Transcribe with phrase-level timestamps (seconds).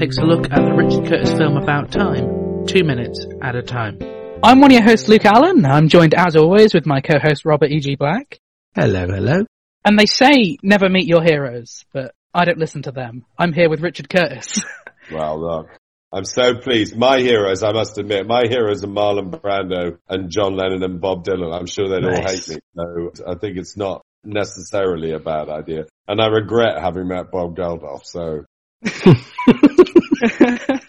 [0.00, 3.98] takes a look at the Richard Curtis film About Time, two minutes at a time.
[4.42, 5.66] I'm one of your hosts, Luke Allen.
[5.66, 7.96] I'm joined as always with my co-host Robert E.G.
[7.96, 8.40] Black.
[8.74, 9.44] Hello, hello.
[9.84, 13.26] And they say never meet your heroes, but I don't listen to them.
[13.38, 14.62] I'm here with Richard Curtis.
[15.12, 15.66] Well, look,
[16.12, 16.96] I'm so pleased.
[16.96, 21.24] My heroes, I must admit, my heroes are Marlon Brando and John Lennon and Bob
[21.24, 21.52] Dylan.
[21.52, 22.58] I'm sure they'd all hate me.
[22.76, 25.86] So I think it's not necessarily a bad idea.
[26.06, 28.04] And I regret having met Bob Geldof.
[28.04, 28.44] So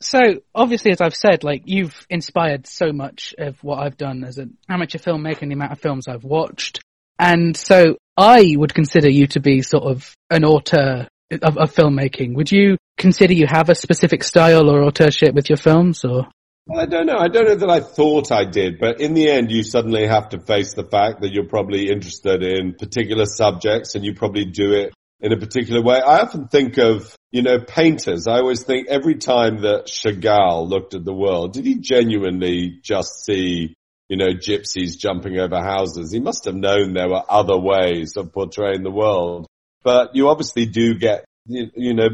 [0.00, 0.20] so
[0.54, 4.56] obviously, as I've said, like you've inspired so much of what I've done as an
[4.68, 6.80] amateur filmmaker and the amount of films I've watched.
[7.18, 12.34] And so I would consider you to be sort of an auteur of, of filmmaking.
[12.34, 16.26] Would you consider you have a specific style or authorship with your films or?
[16.66, 17.18] Well, I don't know.
[17.18, 20.30] I don't know that I thought I did, but in the end, you suddenly have
[20.30, 24.72] to face the fact that you're probably interested in particular subjects and you probably do
[24.72, 26.00] it in a particular way.
[26.00, 28.26] I often think of, you know, painters.
[28.26, 33.24] I always think every time that Chagall looked at the world, did he genuinely just
[33.24, 33.74] see,
[34.08, 36.12] you know, gypsies jumping over houses?
[36.12, 39.46] He must have known there were other ways of portraying the world,
[39.82, 42.08] but you obviously do get, you, you know,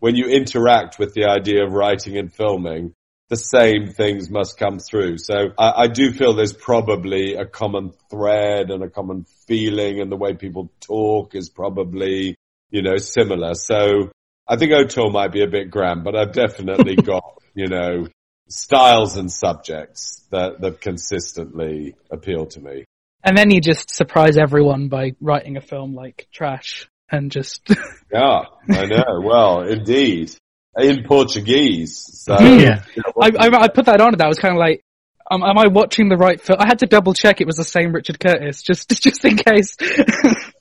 [0.00, 2.94] when you interact with the idea of writing and filming,
[3.28, 5.18] the same things must come through.
[5.18, 10.10] So I, I do feel there's probably a common thread and a common feeling and
[10.10, 12.36] the way people talk is probably,
[12.70, 13.54] you know, similar.
[13.54, 14.10] So
[14.46, 18.06] I think auteur might be a bit grand, but I've definitely got, you know,
[18.48, 22.84] styles and subjects that, that consistently appeal to me.
[23.22, 27.68] And then you just surprise everyone by writing a film like Trash and just.
[28.10, 29.20] Yeah, I know.
[29.22, 30.34] well, indeed.
[30.78, 32.22] In Portuguese.
[32.24, 32.82] So, Yeah.
[32.94, 34.82] you know, I, I, I put that on and I was kind of like,
[35.30, 36.58] um, am I watching the right film?
[36.60, 39.76] I had to double check it was the same Richard Curtis, just just in case.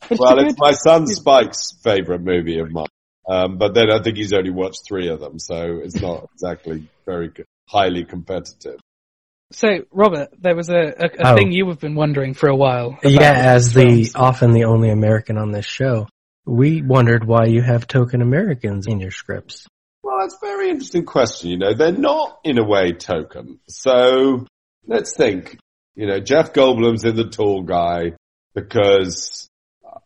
[0.09, 2.85] Well, it's my son Spike's favorite movie of mine.
[3.27, 6.87] Um, but then I think he's only watched three of them, so it's not exactly
[7.05, 8.79] very co- highly competitive.
[9.51, 11.35] so, Robert, there was a, a, a Oh.
[11.35, 12.97] thing you have been wondering for a while.
[13.03, 14.15] Yeah, as the films.
[14.15, 16.07] often the only American on this show,
[16.45, 19.67] we wondered why you have token Americans in your scripts.
[20.07, 21.49] Well, that's a very interesting question.
[21.49, 23.59] You know, they're not in a way token.
[23.67, 24.47] So
[24.85, 25.57] let's think.
[25.95, 28.13] You know, Jeff Goldblum's in the tall guy
[28.55, 29.49] because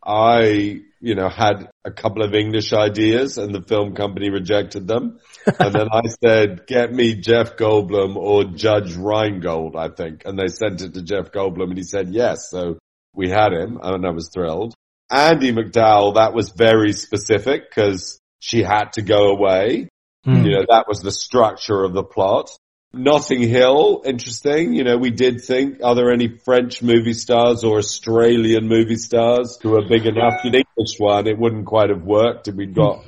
[0.03, 5.19] I, you know, had a couple of English ideas and the film company rejected them.
[5.59, 10.23] and then I said, get me Jeff Goldblum or Judge Reinhold, I think.
[10.25, 12.49] And they sent it to Jeff Goldblum and he said yes.
[12.49, 12.79] So
[13.13, 14.73] we had him and I was thrilled.
[15.11, 19.89] Andie MacDowell, that was very specific because she had to go away.
[20.23, 20.45] Hmm.
[20.45, 22.51] You know, that was the structure of the plot.
[22.93, 24.73] Notting Hill, interesting.
[24.73, 29.57] You know, we did think, are there any French movie stars or Australian movie stars
[29.61, 30.43] who are big enough?
[30.43, 33.05] An English one, it wouldn't quite have worked if we'd got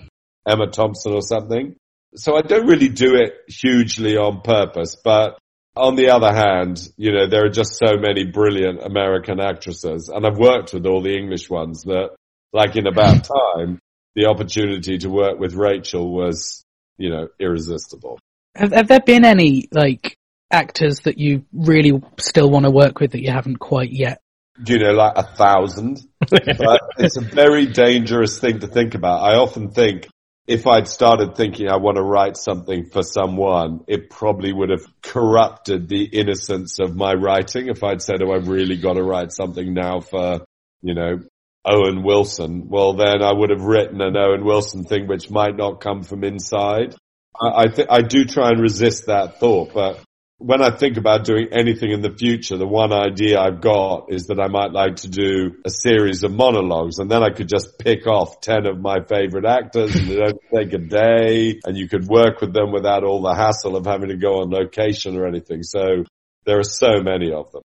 [0.47, 1.75] Emma Thompson or something.
[2.15, 5.37] So I don't really do it hugely on purpose, but
[5.75, 10.25] on the other hand, you know, there are just so many brilliant American actresses and
[10.25, 12.11] I've worked with all the English ones that
[12.53, 13.23] like in about
[13.57, 13.79] time,
[14.15, 16.62] the opportunity to work with Rachel was,
[16.97, 18.19] you know, irresistible.
[18.55, 20.17] Have, have there been any like
[20.51, 24.19] actors that you really still want to work with that you haven't quite yet?
[24.61, 26.01] Do you know, like a thousand?
[26.29, 29.23] but it's a very dangerous thing to think about.
[29.23, 30.07] I often think
[30.45, 34.85] if I'd started thinking I want to write something for someone, it probably would have
[35.01, 37.67] corrupted the innocence of my writing.
[37.67, 40.41] If I'd said, oh, I've really got to write something now for,
[40.81, 41.21] you know,
[41.65, 45.81] Owen Wilson, well then I would have written an Owen Wilson thing which might not
[45.81, 46.95] come from inside.
[47.39, 49.99] I, I, th- I do try and resist that thought, but
[50.43, 54.27] when I think about doing anything in the future, the one idea I've got is
[54.27, 57.79] that I might like to do a series of monologues and then I could just
[57.79, 61.87] pick off 10 of my favorite actors and they don't take a day and you
[61.87, 65.27] could work with them without all the hassle of having to go on location or
[65.27, 65.63] anything.
[65.63, 66.03] So
[66.45, 67.61] there are so many of them.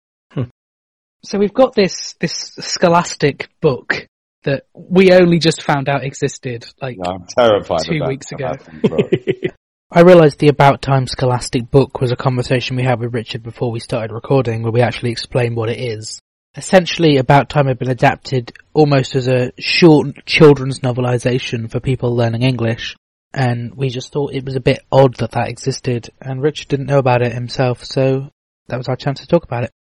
[1.28, 4.08] So we've got this this scholastic book
[4.44, 6.66] that we only just found out existed.
[6.82, 8.54] Like I'm terrified Two weeks ago.
[9.92, 13.72] I realised the About Time Scholastic book was a conversation we had with Richard before
[13.72, 16.22] we started recording, where we actually explained what it is.
[16.56, 22.44] Essentially, About Time had been adapted almost as a short children's novelization for people learning
[22.44, 22.96] English,
[23.34, 26.86] and we just thought it was a bit odd that that existed, and Richard didn't
[26.86, 28.30] know about it himself, so
[28.68, 29.72] that was our chance to talk about it.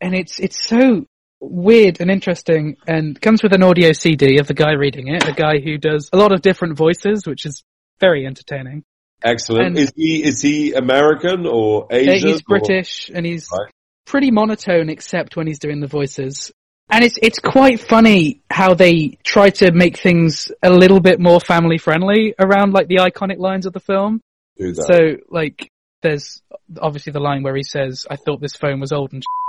[0.00, 1.06] And it's it's so
[1.40, 5.32] weird and interesting, and comes with an audio CD of the guy reading it, a
[5.32, 7.62] guy who does a lot of different voices, which is
[8.00, 8.84] very entertaining.
[9.22, 9.66] Excellent.
[9.68, 12.28] And- is he, is he American or Asian?
[12.28, 13.70] he's or- British and he's Right.
[14.06, 16.50] pretty monotone except when he's doing the voices.
[16.90, 21.40] And it's it's quite funny how they try to make things a little bit more
[21.40, 24.20] family friendly around like the iconic lines of the film.
[24.58, 24.84] Do that.
[24.86, 25.70] So like
[26.02, 26.42] there's
[26.78, 29.43] obviously the line where he says, "I thought this phone was old and," shit,"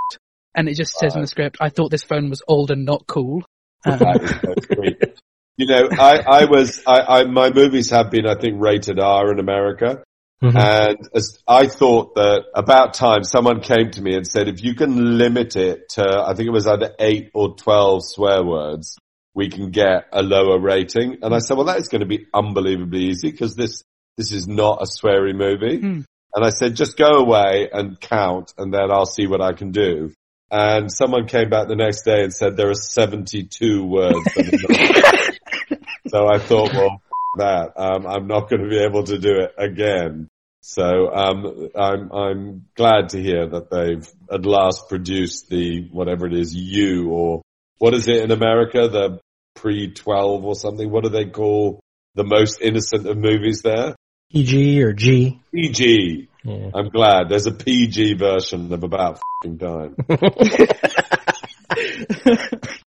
[0.55, 3.05] and it just says in the script, "I thought this phone was old and not
[3.07, 3.43] cool."
[3.85, 5.19] Um, That is so sweet.
[5.57, 9.31] You know, I, I was, I, I, my movies have been, I think, rated R
[9.31, 10.03] in America.
[10.43, 10.55] Mhm.
[10.55, 14.75] And as I thought that about time someone came to me and said, if you
[14.75, 18.97] can limit it to, I think it was either eight or 12 swear words,
[19.33, 21.19] we can get a lower rating.
[21.21, 23.81] And I said, well, that is going to be unbelievably easy because this,
[24.17, 25.79] this is not a sweary movie.
[25.79, 26.01] Hmm.
[26.33, 29.71] And I said, just go away and count and then I'll see what I can
[29.71, 30.11] do.
[30.51, 34.15] And someone came back the next day and said there are 72 words.
[36.07, 37.01] so I thought, well, f-
[37.37, 40.29] that, um, I'm not going to be able to do it again.
[40.61, 46.33] So, um, I'm, I'm glad to hear that they've at last produced the, whatever it
[46.33, 47.41] is, you or
[47.77, 48.87] what is it in America?
[48.87, 49.19] The
[49.55, 50.89] pre 12 or something?
[50.89, 51.79] What do they call
[52.15, 53.95] the most innocent of movies there?
[54.33, 55.39] EG or G.
[55.53, 56.29] PG.
[56.43, 56.69] Yeah.
[56.73, 59.95] I'm glad there's a PG version of about fing time.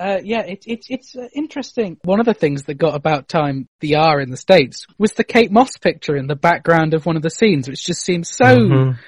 [0.00, 1.98] Uh, yeah, it, it, it's uh, interesting.
[2.04, 5.24] One of the things that got about time the R in the States was the
[5.24, 8.46] Kate Moss picture in the background of one of the scenes, which just seems so
[8.46, 8.98] Mhm.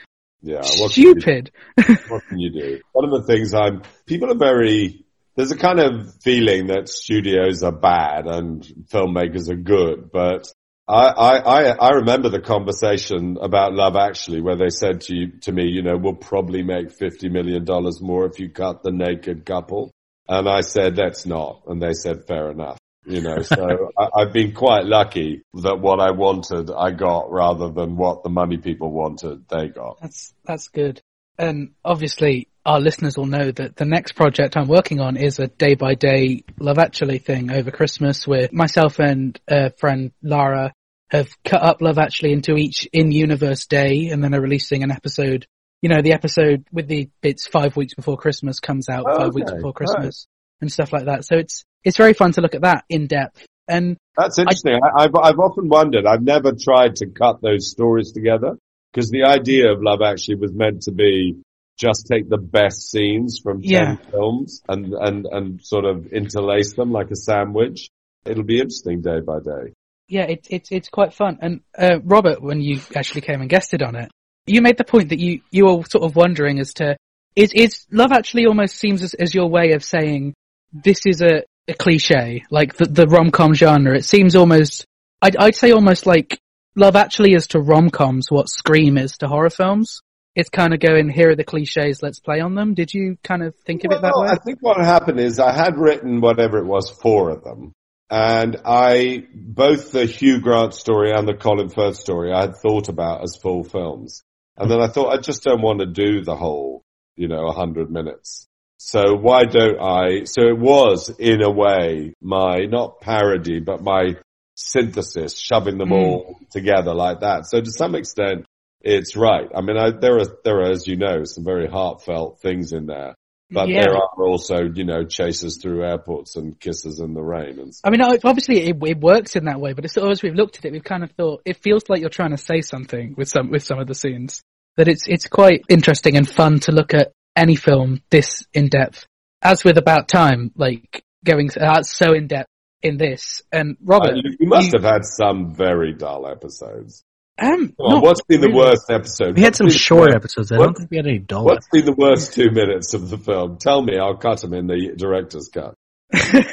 [0.43, 0.57] Yeah.
[0.57, 1.51] What can, you, stupid.
[2.09, 2.81] what can you do?
[2.93, 7.63] One of the things I'm, people are very, there's a kind of feeling that studios
[7.63, 8.63] are bad and
[8.93, 10.53] filmmakers are good, but
[10.89, 15.53] I, I, I, remember the conversation about Love Actually where they said to you, to
[15.53, 17.65] me, you know, we'll probably make $50 million
[18.01, 19.93] more if you cut the naked couple.
[20.29, 21.63] And I said, that's not.
[21.67, 22.79] And they said, fair enough.
[23.07, 27.71] You know, so I, I've been quite lucky that what I wanted, I got rather
[27.71, 30.01] than what the money people wanted, they got.
[30.01, 31.01] That's that's good.
[31.39, 35.49] And obviously, our listeners will know that the next project I'm working on is a
[35.49, 40.73] day by day Love Actually thing over Christmas, where myself and uh, friend Lara
[41.11, 44.91] have cut up Love Actually into each in universe day, and then are releasing an
[44.91, 45.47] episode.
[45.81, 49.35] You know, the episode with the bits five weeks before Christmas comes out, Oh, five
[49.35, 50.29] weeks before Christmas,
[50.61, 51.25] and stuff like that.
[51.25, 53.45] So it's it's very fun to look at that in depth.
[53.69, 54.75] And That's interesting.
[54.75, 58.59] I, I've, I've often wondered, I've never tried to cut those stories together
[58.93, 61.43] because the idea of Love Actually was meant to be
[61.79, 66.93] just take the best scenes from 10 films and, and, and sort of interlace them
[66.93, 67.91] like a sandwich.
[68.25, 69.73] It'll be interesting day by day.
[70.09, 71.39] yeah, it's it's it's quite fun.
[71.41, 74.11] And uh, Robert, when you actually came and guested on it,
[74.47, 76.97] you made the point that you you were sort of wondering as to
[77.35, 80.35] is is love actually almost seems as, as your way of saying
[80.73, 83.97] this is a, a cliche like the the rom com genre.
[83.97, 84.85] It seems almost
[85.23, 86.39] I'd I'd say almost like
[86.77, 90.03] love actually is to rom coms what Scream is to horror films.
[90.35, 92.73] It's kind of going here are the cliches, let's play on them.
[92.75, 94.31] Did you kind of think of it that Well, way?
[94.31, 97.73] I think what happened is I had written whatever it was, four of them.
[98.09, 102.89] And I, both the Hugh Grant story and the Colin Firth story, I had thought
[102.89, 104.23] about as full films.
[104.57, 106.83] And then I thought, I just don't want to do the whole,
[107.17, 108.47] you know, a hundred minutes.
[108.79, 114.17] So why don't I, so it was in a way my, not parody, but my
[114.57, 116.03] synthesis, shoving them Mm.
[116.03, 117.47] all together like that.
[117.47, 118.45] So to some extent,
[118.83, 119.49] it's right.
[119.55, 122.87] I mean, I, there are, there are, as you know, some very heartfelt things in
[122.87, 123.15] there.
[123.51, 123.83] But Yeah.
[123.83, 127.87] there are also, you know, chases through airports and kisses in the rain and stuff.
[127.87, 130.65] I mean, obviously it, it works in that way, but it's as we've looked at
[130.65, 133.51] it, we've kind of thought it feels like you're trying to say something with some
[133.51, 134.43] with some of the scenes.
[134.79, 139.07] That it's it's quite interesting and fun to look at any film this in depth.
[139.43, 142.49] As with About Time, like going uh, so in depth
[142.81, 143.43] in this.
[143.53, 147.05] And Robert, Uh, you, you must you- have had some very dull episodes.
[147.39, 149.37] Um, Come on, not what's been the worst episode?
[149.37, 150.53] We had What's some been short worst- episodes.
[150.53, 151.45] I what- don't think we had any dull.
[151.45, 153.59] What's been the worst two minutes of the film?
[153.59, 155.75] Tell me, I'll cut them in the director's cut.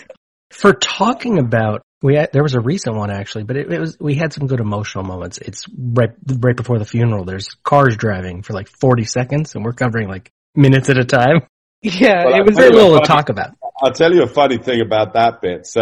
[0.51, 3.97] For talking about, we had, there was a recent one actually, but it, it was
[3.99, 5.37] we had some good emotional moments.
[5.37, 6.09] It's right
[6.39, 7.23] right before the funeral.
[7.23, 11.41] There's cars driving for like 40 seconds, and we're covering like minutes at a time.
[11.81, 13.51] Yeah, Well, it was I- Very Anyway, little to talk about.
[13.81, 15.67] I'll tell you a funny thing about that bit.
[15.67, 15.81] So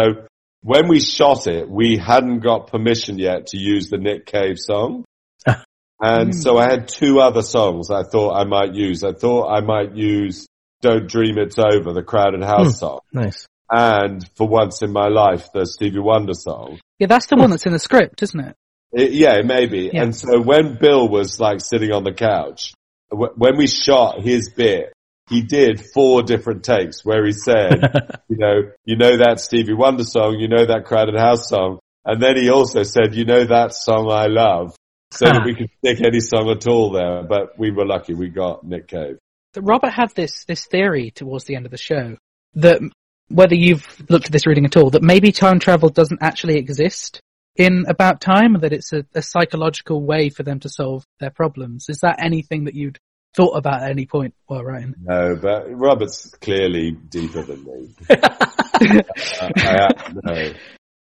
[0.62, 5.04] when we shot it, we hadn't got permission yet to use the Nick Cave song.
[6.00, 6.34] And Mm.
[6.42, 9.02] so I had two other songs I thought I might use.
[9.02, 10.46] I thought I might use
[10.80, 12.78] Don't Dream It's Over, the Crowded House Hmm.
[12.86, 12.98] song.
[13.12, 13.46] Nice.
[13.68, 16.78] And For Once in My Life, the Stevie Wonder song.
[17.00, 18.54] yeah, that's the one that's in the script, isn't it?
[18.92, 19.90] It, yeah, maybe.
[19.92, 20.04] Yeah.
[20.04, 22.72] And so when Bill was like sitting on the couch,
[23.10, 24.92] w- when we shot his bit,
[25.28, 30.04] he did four different takes where he said, you know, you know that Stevie Wonder
[30.04, 31.78] song, you know that Crowded House song.
[32.04, 34.74] And then he also said, you know that song I love.
[35.10, 37.22] So that we could stick any song at all there.
[37.22, 39.18] But we were lucky we got Nick Cave.
[39.56, 42.16] Robert had this this theory towards the end of the show
[42.54, 42.80] that
[43.28, 47.20] whether you've looked at this reading at all, that maybe time travel doesn't actually exist
[47.56, 51.86] in About Time, that it's a, a psychological way for them to solve their problems.
[51.88, 52.98] Is that anything that you'd
[53.34, 54.94] thought about at any point while writing?
[55.00, 57.94] No, but Robert's clearly deeper than me.
[58.10, 59.02] uh,
[59.40, 60.52] I, no.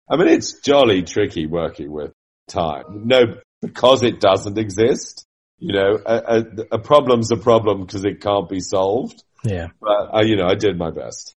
[0.10, 2.12] I mean, it's jolly tricky working with
[2.48, 3.08] time.
[3.08, 5.26] No, because it doesn't exist.
[5.60, 9.24] You know, a, a, a problem's a problem because it can't be solved.
[9.44, 9.68] Yeah.
[9.80, 11.36] But, uh, you know, I did my best.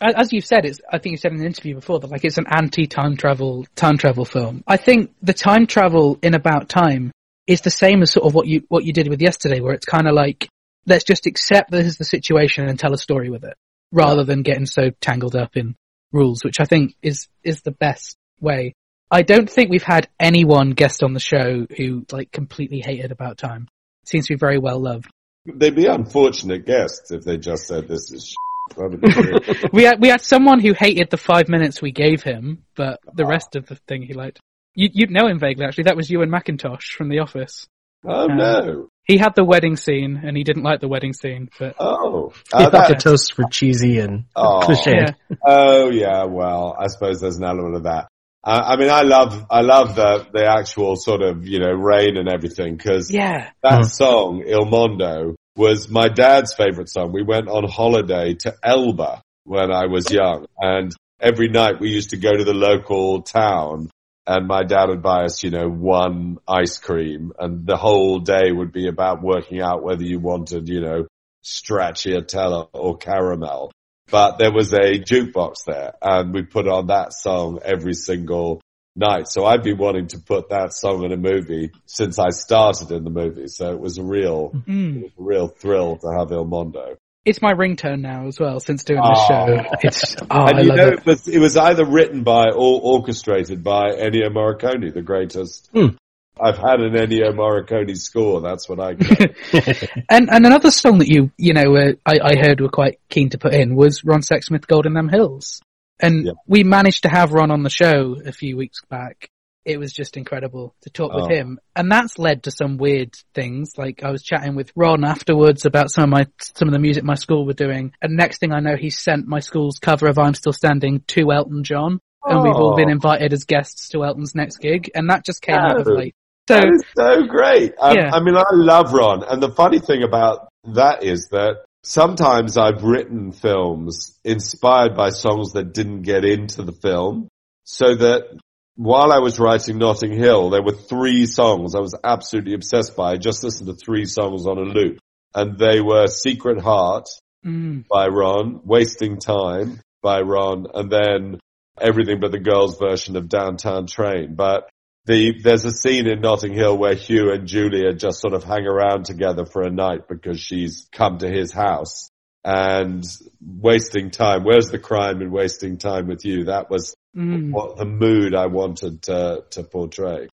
[0.00, 2.38] As you've said, it's, I think you said in an interview before that like it's
[2.38, 4.64] an anti-time travel, time travel film.
[4.66, 7.12] I think the time travel in About Time
[7.50, 9.84] is the same as sort of what you, what you did with yesterday where it's
[9.84, 10.48] kind of like,
[10.86, 13.54] let's just accept this is the situation and tell a story with it
[13.90, 15.74] rather than getting so tangled up in
[16.12, 18.74] rules, which I think is, is the best way.
[19.10, 23.36] I don't think we've had anyone guest on the show who like completely hated About
[23.36, 23.66] Time.
[24.04, 25.10] Seems to be very well loved.
[25.44, 28.32] They'd be unfortunate guests if they just said this is
[29.72, 33.24] we had we had someone who hated the five minutes we gave him, but the
[33.24, 33.28] ah.
[33.28, 34.38] rest of the thing he liked.
[34.74, 35.84] You, would know him vaguely, actually.
[35.84, 37.66] That was Ewen MacIntosh from The Office.
[38.04, 38.88] Oh um, no!
[39.04, 41.50] He had the wedding scene, and he didn't like the wedding scene.
[41.58, 44.92] But oh, he uh, thought the toasts were cheesy and oh, cliche.
[44.92, 45.36] Yeah.
[45.44, 48.08] Oh yeah, well, I suppose there's an element of that.
[48.42, 52.16] Uh, I mean, I love, I love the, the actual sort of, you know, rain
[52.16, 53.50] and everything because yeah.
[53.62, 53.90] that mm.
[53.90, 57.12] song, Il Mondo, was my dad's favorite song.
[57.12, 62.10] We went on holiday to Elba when I was young and every night we used
[62.10, 63.90] to go to the local town
[64.26, 68.52] and my dad would buy us, you know, one ice cream and the whole day
[68.52, 71.06] would be about working out whether you wanted, you know,
[71.44, 73.72] stracciatella or caramel.
[74.10, 78.60] But there was a jukebox there and we put on that song every single
[78.96, 79.28] night.
[79.28, 83.04] So I've been wanting to put that song in a movie since I started in
[83.04, 83.46] the movie.
[83.46, 85.02] So it was a real, mm.
[85.02, 86.96] was a real thrill to have Il Mondo.
[87.24, 89.28] It's my ringtone now as well since doing this oh.
[89.28, 89.64] show.
[89.82, 90.92] It's oh, and I you know, it.
[90.94, 91.06] it.
[91.06, 95.96] was, it was either written by or orchestrated by Ennio Morricone, the greatest mm.
[96.40, 98.40] I've had an Ennio Morricone score.
[98.40, 99.36] That's what I get.
[100.08, 103.30] and and another song that you you know uh, I, I heard were quite keen
[103.30, 105.60] to put in was Ron Sexsmith, "Gold in Them Hills,"
[106.00, 106.32] and yeah.
[106.46, 109.28] we managed to have Ron on the show a few weeks back.
[109.64, 111.28] It was just incredible to talk with oh.
[111.28, 113.72] him, and that's led to some weird things.
[113.76, 117.04] Like I was chatting with Ron afterwards about some of my some of the music
[117.04, 120.18] my school were doing, and next thing I know, he sent my school's cover of
[120.18, 124.34] "I'm Still Standing" to Elton John and we've all been invited as guests to Elton's
[124.34, 125.58] next gig, and that just came oh.
[125.58, 126.14] out of like
[126.48, 127.74] so, that is so great.
[127.78, 128.10] Um, yeah.
[128.12, 129.22] I mean, I love Ron.
[129.22, 135.52] And the funny thing about that is that sometimes I've written films inspired by songs
[135.52, 137.28] that didn't get into the film.
[137.64, 138.40] So that
[138.76, 143.12] while I was writing Notting Hill, there were three songs I was absolutely obsessed by.
[143.12, 144.98] I just listened to three songs on a loop.
[145.34, 147.06] And they were Secret Heart
[147.44, 147.86] mm.
[147.88, 151.40] by Ron, Wasting Time by Ron, and then
[151.80, 154.34] Everything But the Girls version of Downtown Train.
[154.34, 154.68] But
[155.06, 158.66] the there's a scene in Notting Hill where Hugh and Julia just sort of hang
[158.66, 162.10] around together for a night because she's come to his house
[162.44, 163.04] and
[163.40, 164.44] wasting time.
[164.44, 166.44] Where's the crime in wasting time with you?
[166.44, 167.50] That was mm.
[167.50, 170.28] what the mood I wanted to to portray.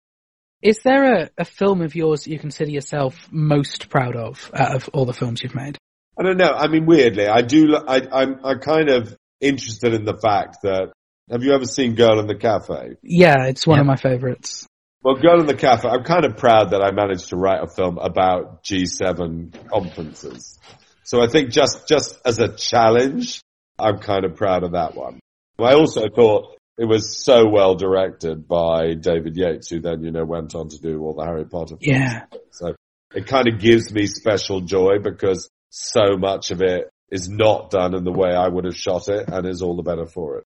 [0.62, 4.76] Is there a, a film of yours that you consider yourself most proud of out
[4.76, 5.76] of all the films you've made?
[6.18, 6.52] I don't know.
[6.52, 7.74] I mean, weirdly, I do.
[7.76, 10.92] I, I'm I'm kind of interested in the fact that
[11.30, 12.96] have you ever seen Girl in the Cafe?
[13.02, 13.80] Yeah, it's one yeah.
[13.80, 14.66] of my favorites.
[15.02, 17.66] Well, Girl in the Cafe, I'm kind of proud that I managed to write a
[17.66, 20.58] film about G7 conferences.
[21.04, 23.40] So I think just, just as a challenge,
[23.78, 25.18] I'm kind of proud of that one.
[25.58, 30.24] I also thought it was so well directed by David Yates, who then, you know,
[30.24, 31.86] went on to do all the Harry Potter films.
[31.86, 32.24] Yeah.
[32.50, 32.74] So
[33.14, 37.94] it kind of gives me special joy because so much of it is not done
[37.94, 40.44] in the way I would have shot it and is all the better for it.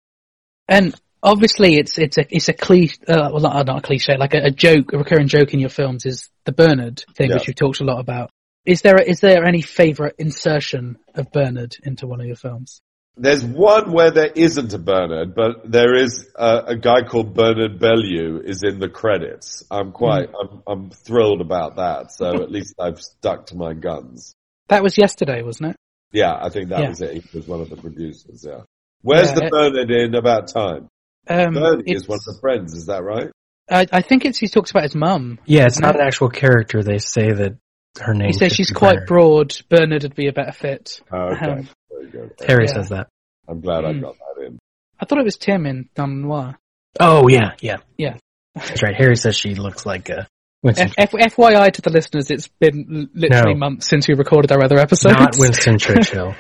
[0.69, 4.35] And obviously, it's it's a it's a cliche, uh, well not, not a cliche, like
[4.35, 7.37] a, a, joke, a recurring joke in your films is the Bernard thing, yeah.
[7.37, 8.31] which you've talked a lot about.
[8.65, 12.83] Is there is there any favourite insertion of Bernard into one of your films?
[13.19, 17.79] There's one where there isn't a Bernard, but there is a, a guy called Bernard
[17.79, 19.65] Bellew is in the credits.
[19.71, 20.35] I'm quite, mm.
[20.39, 22.13] I'm, I'm thrilled about that.
[22.13, 24.35] So at least I've stuck to my guns.
[24.69, 25.77] That was yesterday, wasn't it?
[26.13, 26.89] Yeah, I think that yeah.
[26.89, 27.25] was it.
[27.25, 28.45] He was one of the producers.
[28.47, 28.63] Yeah.
[29.03, 30.89] Where's yeah, the Bernard in about time?
[31.29, 33.31] Um, Bernie is one of the friends, is that right?
[33.69, 35.39] I, I think it's he talks about his mum.
[35.45, 36.01] Yeah, it's not it?
[36.01, 36.83] an actual character.
[36.83, 37.57] They say that
[38.01, 38.29] her name.
[38.29, 39.57] He says she's quite broad.
[39.69, 41.01] Bernard would be a better fit.
[41.11, 41.51] Oh, okay.
[41.51, 42.33] Um, Very good.
[42.47, 42.75] Harry yeah.
[42.75, 43.09] says that.
[43.49, 43.89] I'm glad mm.
[43.89, 44.01] I hmm.
[44.01, 44.59] got that in.
[45.01, 46.59] I thought it was Tim in Dame Noir.
[46.99, 48.17] Oh yeah, yeah, yeah.
[48.55, 48.95] That's right.
[48.95, 50.27] Harry says she looks like a.
[50.67, 53.59] F- F- FYI to the listeners, it's been literally no.
[53.59, 55.13] months since we recorded our other episode.
[55.13, 56.35] Not Winston Churchill.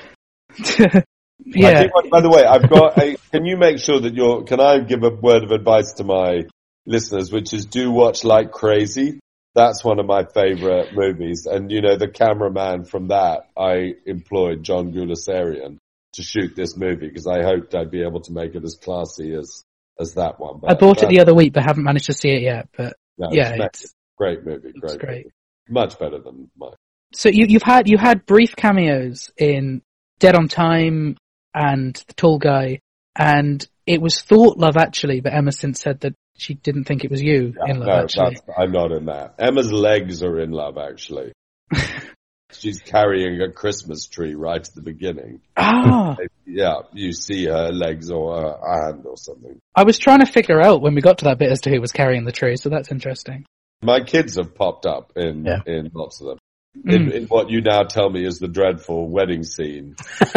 [0.58, 1.02] I
[1.44, 1.80] Yeah.
[1.80, 4.80] think, by the way, I've got a, can you make sure that you're, can I
[4.80, 6.46] give a word of advice to my
[6.86, 9.20] listeners, which is do watch like crazy.
[9.56, 11.46] That's one of my favorite movies.
[11.50, 15.78] And you know, the cameraman from that, I employed John Guleserian
[16.12, 19.34] to shoot this movie because I hoped I'd be able to make it as classy
[19.34, 19.64] as,
[19.98, 20.60] as that one.
[20.60, 22.68] But I bought it the other week, but haven't managed to see it yet.
[22.76, 24.72] But no, yeah, it's it's, great movie.
[24.74, 25.24] it's Great, great.
[25.24, 25.34] movie.
[25.70, 26.72] Much better than mine.
[27.14, 29.80] So you, you've had you had brief cameos in
[30.18, 31.16] Dead on Time
[31.54, 32.80] and The Tall Guy,
[33.16, 37.22] and it was thought Love Actually, but Emerson said that she didn't think it was
[37.22, 38.36] you in Love no, Actually.
[38.46, 39.34] that's, I'm not in that.
[39.38, 41.32] Emma's legs are in love, actually.
[42.52, 45.40] She's carrying a Christmas tree right at the beginning.
[45.56, 46.16] Ah,
[46.46, 49.58] Yeah, you see her legs or her hand or something.
[49.74, 51.80] I was trying to figure out when we got to that bit as to who
[51.80, 53.44] was carrying the tree, so that's interesting.
[53.82, 55.60] My kids have popped up in Yeah.
[55.66, 56.38] in lots of them.
[56.86, 56.94] Mm.
[56.94, 59.96] In, in what you now tell me is the dreadful wedding scene.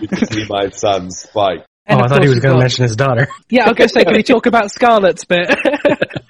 [0.00, 1.64] you can see my son Spike.
[1.88, 3.28] And oh, I thought he was going to mention his daughter.
[3.48, 5.48] Yeah, I was going to say, can we talk about Scarlett's bit?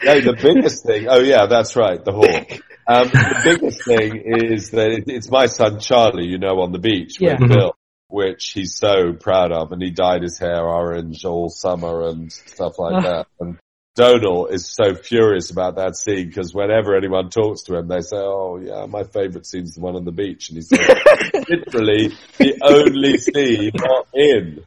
[0.04, 1.08] No, the biggest thing.
[1.08, 2.60] Oh yeah, that's right, the hawk.
[2.86, 6.78] Um, the biggest thing is that it, it's my son Charlie, you know, on the
[6.78, 7.34] beach Yeah.
[7.40, 7.74] with Bill,
[8.06, 12.78] which he's so proud of, and he dyed his hair orange all summer and stuff
[12.78, 13.00] like Ah.
[13.00, 13.26] that.
[13.40, 13.58] And
[13.96, 18.18] Domhnall is so furious about that scene because whenever anyone talks to him, they say,
[18.18, 20.78] "Oh yeah, my favourite scene's the one on the beach," and he says,
[21.48, 24.62] "Literally the only scene not in."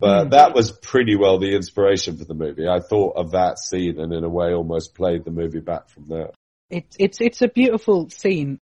[0.00, 0.30] But hmm.
[0.30, 2.66] that was pretty well the inspiration for the movie.
[2.66, 6.08] I thought of that scene and in a way almost played the movie back from
[6.08, 6.30] there.
[6.70, 8.58] it's it's it's a beautiful scene.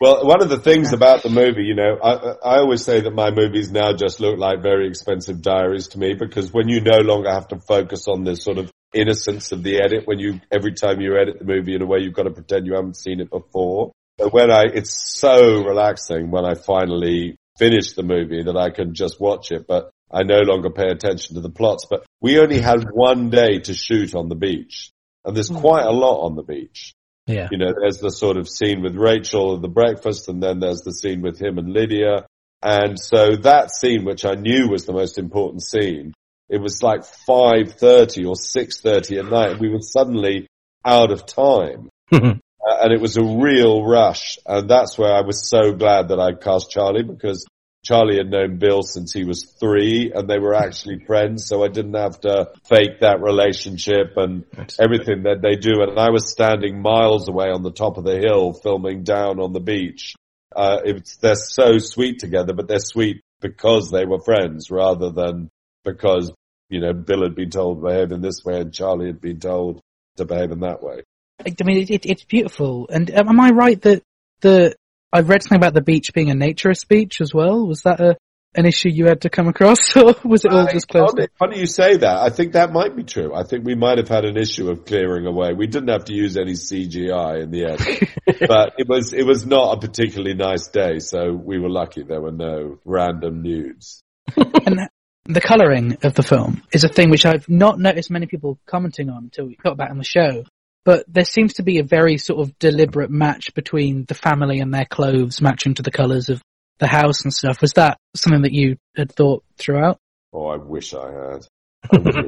[0.00, 3.14] Well, one of the things about the movie, you know, I, I always say that
[3.14, 6.98] my movies now just look like very expensive diaries to me because when you no
[6.98, 10.72] longer have to focus on this sort of innocence of the edit, when you, every
[10.72, 13.20] time you edit the movie in a way, you've got to pretend you haven't seen
[13.20, 13.92] it before.
[14.18, 18.94] But when I, it's so relaxing when I finally finish the movie that I can
[18.94, 21.86] just watch it, but I no longer pay attention to the plots.
[21.90, 24.92] But we only had one day to shoot on the beach
[25.24, 26.94] and there's quite a lot on the beach.
[27.26, 27.48] Yeah.
[27.50, 30.82] You know, there's the sort of scene with Rachel at the breakfast and then there's
[30.82, 32.26] the scene with him and Lydia.
[32.62, 36.12] And so that scene, which I knew was the most important scene,
[36.48, 40.46] it was like 5.30 or 6.30 at night and we were suddenly
[40.84, 41.88] out of time.
[42.66, 44.38] Uh, and it was a real rush.
[44.46, 47.44] And that's where I was so glad that I cast Charlie because
[47.84, 51.46] Charlie had known Bill since he was three and they were actually friends.
[51.46, 54.44] So I didn't have to fake that relationship and
[54.80, 55.82] everything that they do.
[55.82, 59.52] And I was standing miles away on the top of the hill filming down on
[59.52, 60.14] the beach.
[60.56, 65.50] Uh, it's, they're so sweet together, but they're sweet because they were friends rather than
[65.84, 66.32] because,
[66.70, 69.40] you know, Bill had been told to behave in this way and Charlie had been
[69.40, 69.80] told
[70.16, 71.02] to behave in that way.
[71.40, 72.88] I mean, it, it, it's beautiful.
[72.90, 74.02] And um, am I right that
[74.40, 74.74] the
[75.14, 77.66] I've read something about the beach being a naturist beach as well?
[77.66, 78.16] Was that a
[78.56, 81.16] an issue you had to come across, or was it all just closed?
[81.16, 82.18] funny, funny you say that.
[82.18, 83.34] I think that might be true.
[83.34, 85.52] I think we might have had an issue of clearing away.
[85.52, 89.46] We didn't have to use any CGI in the end, but it was it was
[89.46, 94.02] not a particularly nice day, so we were lucky there were no random nudes.
[94.36, 94.88] and
[95.26, 99.10] the colouring of the film is a thing which I've not noticed many people commenting
[99.10, 100.44] on until we got back on the show.
[100.84, 104.72] But there seems to be a very sort of deliberate match between the family and
[104.72, 106.42] their clothes matching to the colours of
[106.78, 107.60] the house and stuff.
[107.60, 109.98] Was that something that you had thought throughout?
[110.32, 111.46] Oh, I wish I had.
[111.90, 112.20] I, wish I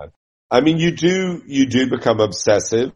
[0.00, 0.12] had.
[0.50, 2.92] I mean, you do you do become obsessive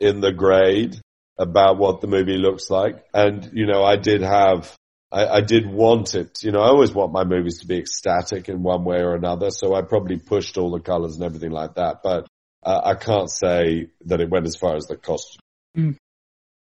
[0.00, 0.98] in the grade
[1.38, 4.74] about what the movie looks like, and you know, I did have.
[5.12, 8.48] I, I did want it, you know, I always want my movies to be ecstatic
[8.48, 11.74] in one way or another, so I probably pushed all the colors and everything like
[11.76, 12.26] that, but
[12.66, 15.40] uh, I can't say that it went as far as the costume.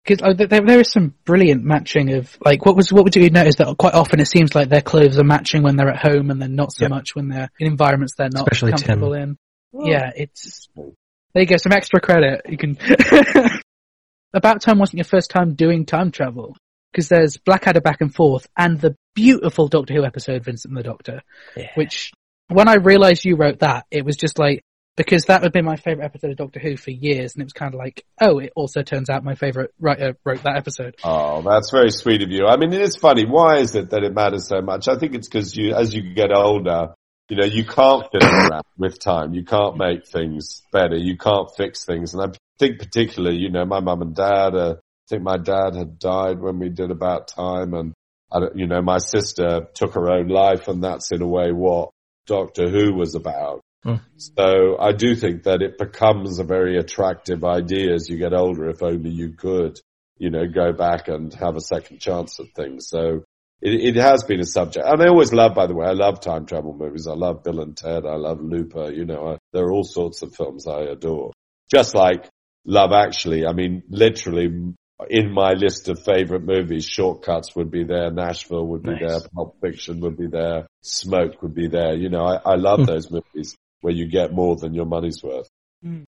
[0.05, 3.29] Because uh, there, there is some brilliant matching of like what was what would you
[3.29, 6.29] notice that quite often it seems like their clothes are matching when they're at home
[6.29, 6.89] and then not so Yep.
[6.91, 8.87] much when they're in environments they're not Especially Tim.
[8.87, 9.37] comfortable in.
[9.73, 12.41] Yeah, it's there you go, some extra credit.
[12.49, 12.77] You can
[14.33, 16.57] About Time wasn't your first time doing time travel
[16.91, 20.83] because there's Blackadder back and forth and the beautiful Doctor Who episode Vincent and the
[20.83, 21.21] Doctor,
[21.55, 21.69] Yeah.
[21.75, 22.11] which
[22.49, 24.61] when I realized you wrote that, it was just like
[24.95, 27.53] because that would be my favorite episode of Doctor Who for years, and it was
[27.53, 30.95] kind of like, oh, it also turns out my favorite writer wrote that episode.
[31.03, 32.45] Oh, that's very sweet of you.
[32.45, 33.25] I mean, it is funny.
[33.25, 34.87] Why is it that it matters so much?
[34.87, 36.93] I think it's because you, as you get older,
[37.29, 39.33] you know, you can't fit around with time.
[39.33, 40.95] You can't make things better.
[40.95, 42.13] You can't fix things.
[42.13, 44.75] And I think particularly, you know, my mum and dad, I
[45.09, 47.93] think my dad had died when we did about time and
[48.31, 51.89] I you know, my sister took her own life and that's in a way what
[52.25, 53.61] Doctor Who was about.
[53.83, 53.95] Hmm.
[54.17, 58.69] So I do think that it becomes a very attractive idea as you get older
[58.69, 59.79] if only you could,
[60.17, 62.87] you know, go back and have a second chance at things.
[62.87, 63.23] So
[63.61, 64.85] it, it has been a subject.
[64.87, 67.07] And I always love, by the way, I love time travel movies.
[67.07, 68.05] I love Bill and Ted.
[68.05, 68.91] I love Looper.
[68.91, 71.31] You know, I, there are all sorts of films I adore.
[71.73, 72.29] Just like
[72.65, 73.45] Love Actually.
[73.45, 74.73] I mean, literally
[75.09, 79.01] in my list of favorite movies, Short Cuts would be there, Nashville would be Nice.
[79.01, 81.93] there, Pulp Fiction would be there, Smoke would be there.
[81.95, 82.85] You know, I, I love Hmm.
[82.85, 85.49] those movies where you get more than your money's worth.
[85.83, 86.03] Hmm.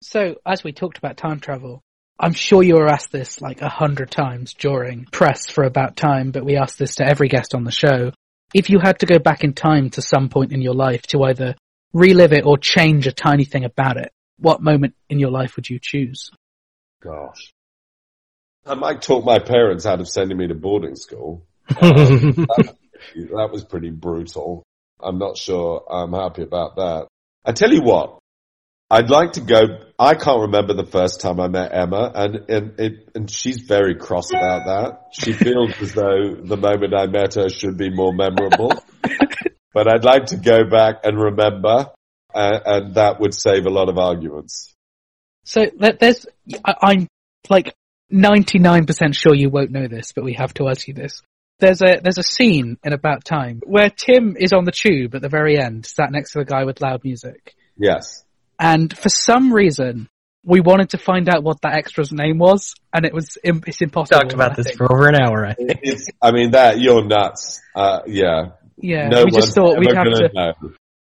[0.00, 1.82] So, as we talked about time travel,
[2.18, 6.30] I'm sure you were asked this like a hundred times during press for About Time,
[6.30, 8.12] but we asked this to every guest on the show.
[8.54, 11.24] If you had to go back in time to some point in your life to
[11.24, 11.56] either
[11.92, 15.68] relive it or change a tiny thing about it, what moment in your life would
[15.68, 16.30] you choose?
[17.02, 17.52] Gosh.
[18.64, 21.44] I might talk my parents out of sending me to boarding school.
[23.14, 24.62] That was pretty brutal.
[25.02, 27.08] I'm not sure I'm happy about that.
[27.44, 28.18] I tell you what,
[28.90, 29.60] I'd like to go.
[29.98, 33.94] I can't remember the first time I met Emma, and and it, and she's very
[33.94, 35.00] cross about that.
[35.12, 38.72] She feels as though the moment I met her should be more memorable.
[39.72, 41.86] but I'd like to go back and remember,
[42.34, 44.74] uh, and that would save a lot of arguments.
[45.44, 46.26] So there's,
[46.64, 47.08] I- I'm
[47.48, 47.74] like
[48.12, 51.22] 99% sure you won't know this, but we have to ask you this.
[51.60, 55.22] There's a, there's a scene in About Time where Tim is on the tube at
[55.22, 57.54] the very end, sat next to the guy with loud music.
[57.76, 58.24] Yes.
[58.58, 60.08] And for some reason,
[60.44, 63.80] we wanted to find out what that extra's name was, and it was, im- it's
[63.82, 64.20] impossible.
[64.20, 64.78] Talked about I this think.
[64.78, 65.46] for over an hour.
[65.46, 65.78] I think.
[65.82, 67.60] It's, I mean that you're nuts.
[67.74, 68.52] Uh, yeah.
[68.82, 70.52] Yeah, no we just thought we'd have gonna know.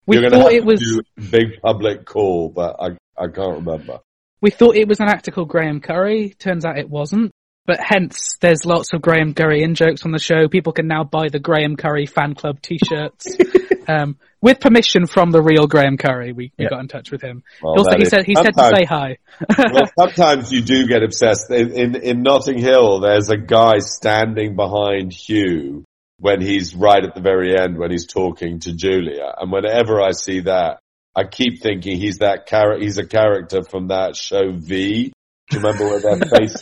[0.06, 2.88] we You're thought have it was, to do a big public call, but I
[3.18, 4.00] I can't remember.
[4.42, 6.32] we thought it was an actor called Graham Curry.
[6.38, 7.32] Turns out it wasn't.
[7.66, 10.48] But hence, there's lots of Graham Curry in jokes on the show.
[10.48, 13.28] People can now buy the Graham Curry fan club t-shirts.
[13.88, 16.70] um, with permission from the real Graham Curry, we, we Yeah.
[16.70, 17.44] got in touch with him.
[17.62, 19.18] Well, also, he is- said, he said to say hi.
[19.58, 21.52] well, sometimes you do get obsessed.
[21.52, 25.84] In, in in Notting Hill, there's a guy standing behind Hugh
[26.18, 30.12] when he's right at the very end when he's talking to Julia, and whenever I
[30.12, 30.80] see that,
[31.16, 32.84] I keep thinking he's that character.
[32.84, 35.14] He's a character from that show V.
[35.54, 36.56] Remember where their face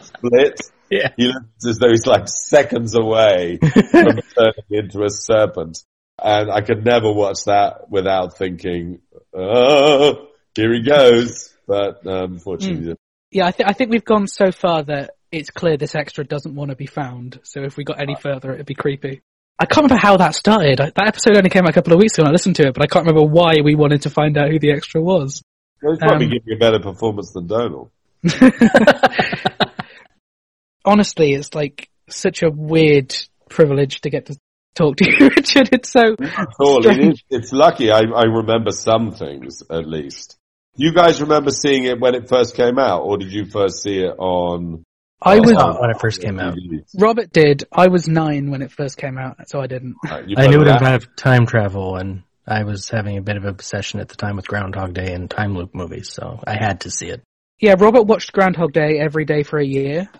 [0.00, 0.60] split?
[0.90, 1.08] Yeah.
[1.18, 5.84] He looks as though he's like seconds away from turning into a serpent.
[6.18, 9.00] And I could never watch that without thinking,
[9.36, 11.54] oh, here he goes.
[11.66, 12.96] But um, unfortunately,
[13.30, 16.54] yeah, I, th- I think we've gone so far that it's clear this extra doesn't
[16.54, 17.38] want to be found.
[17.42, 19.20] So if we got any further, it'd be creepy.
[19.58, 20.80] I can't remember how that started.
[20.80, 22.68] I, that episode only came out a couple of weeks ago and I listened to
[22.68, 25.42] it, but I can't remember why we wanted to find out who the extra was.
[25.82, 27.90] he's probably Um, giving a better performance than Donald.
[30.84, 33.14] Honestly, it's like such a weird
[33.48, 34.36] privilege to get to
[34.74, 35.70] talk to you, Richard.
[35.72, 36.86] It's so Cool.
[36.86, 40.36] It it's lucky I, I remember some things at least.
[40.76, 43.98] You guys remember seeing it when it first came out, or did you first see
[43.98, 44.84] it on?
[45.20, 46.56] I was saw it when it first came out.
[46.96, 47.64] Robert did.
[47.72, 49.96] I was nine when it first came out, so I didn't.
[50.26, 53.44] You I knew it remember about time travel, and I was having a bit of
[53.44, 56.82] a obsession at the time with Groundhog Day and time loop movies, so I had
[56.82, 57.22] to see it.
[57.60, 60.08] Yeah, Robert watched Groundhog Day every day for a year.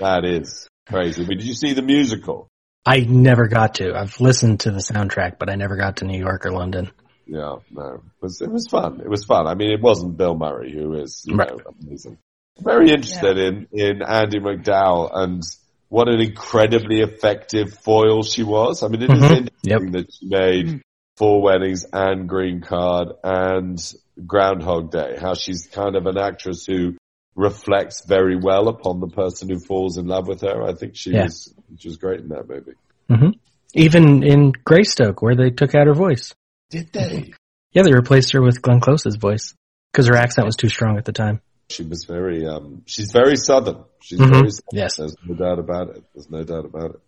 [0.00, 1.22] That is crazy.
[1.24, 2.48] But did you see the musical?
[2.84, 3.94] I never got to.
[3.94, 6.90] I've listened to the soundtrack, but I never got to New York or London.
[7.26, 7.96] Yeah, no.
[7.96, 9.00] It was, it was fun.
[9.00, 9.46] It was fun.
[9.46, 11.50] I mean, it wasn't Bill Murray, who is, you Right.
[11.50, 12.16] know, amazing.
[12.58, 15.42] Very interested in, in Andie MacDowell and
[15.90, 18.82] what an incredibly effective foil she was.
[18.82, 19.36] I mean, it is Mhm.
[19.36, 20.82] interesting that she made
[21.16, 23.78] Four Weddings and Green Card and
[24.26, 25.16] Groundhog Day.
[25.20, 26.96] How she's kind of an actress who
[27.34, 30.62] reflects very well upon the person who falls in love with her.
[30.62, 31.24] I think she Yeah.
[31.24, 33.32] was, she was great in that movie.
[33.74, 36.34] Even in Greystoke, where they took out her voice.
[36.70, 37.32] Did they?
[37.72, 39.54] Yeah, they replaced her with Glenn Close's voice
[39.92, 41.40] because her accent was too strong at the time.
[41.70, 43.84] She was very, um, she's very southern.
[44.02, 44.30] She's Mhm.
[44.30, 44.78] very southern.
[44.78, 44.96] Yes.
[44.96, 46.02] There's no doubt about it.
[46.14, 47.00] There's no doubt about it.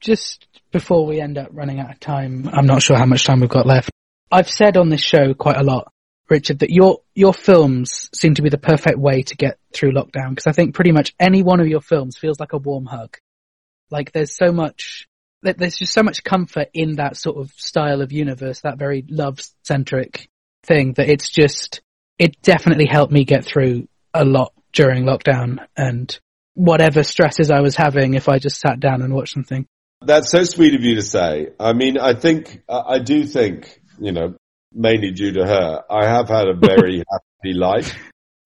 [0.00, 3.40] Just before we end up running out of time, I'm not sure how much time
[3.40, 3.90] we've got left.
[4.30, 5.92] I've said on this show quite a lot,
[6.28, 10.30] Richard, that your your films seem to be the perfect way to get through lockdown
[10.30, 13.16] because I think pretty much any one of your films feels like a warm hug.
[13.90, 15.06] Like there's so much,
[15.42, 19.38] there's just so much comfort in that sort of style of universe, that very love
[19.62, 20.28] centric
[20.64, 21.80] thing that it's just,
[22.18, 26.18] it definitely helped me get through a lot during lockdown and
[26.54, 29.66] whatever stresses I was having if I just sat down and watched something.
[30.06, 31.48] That's so sweet of you to say.
[31.58, 34.36] I mean, I think, I do think, you know,
[34.72, 37.92] mainly due to her, I have had a very happy life.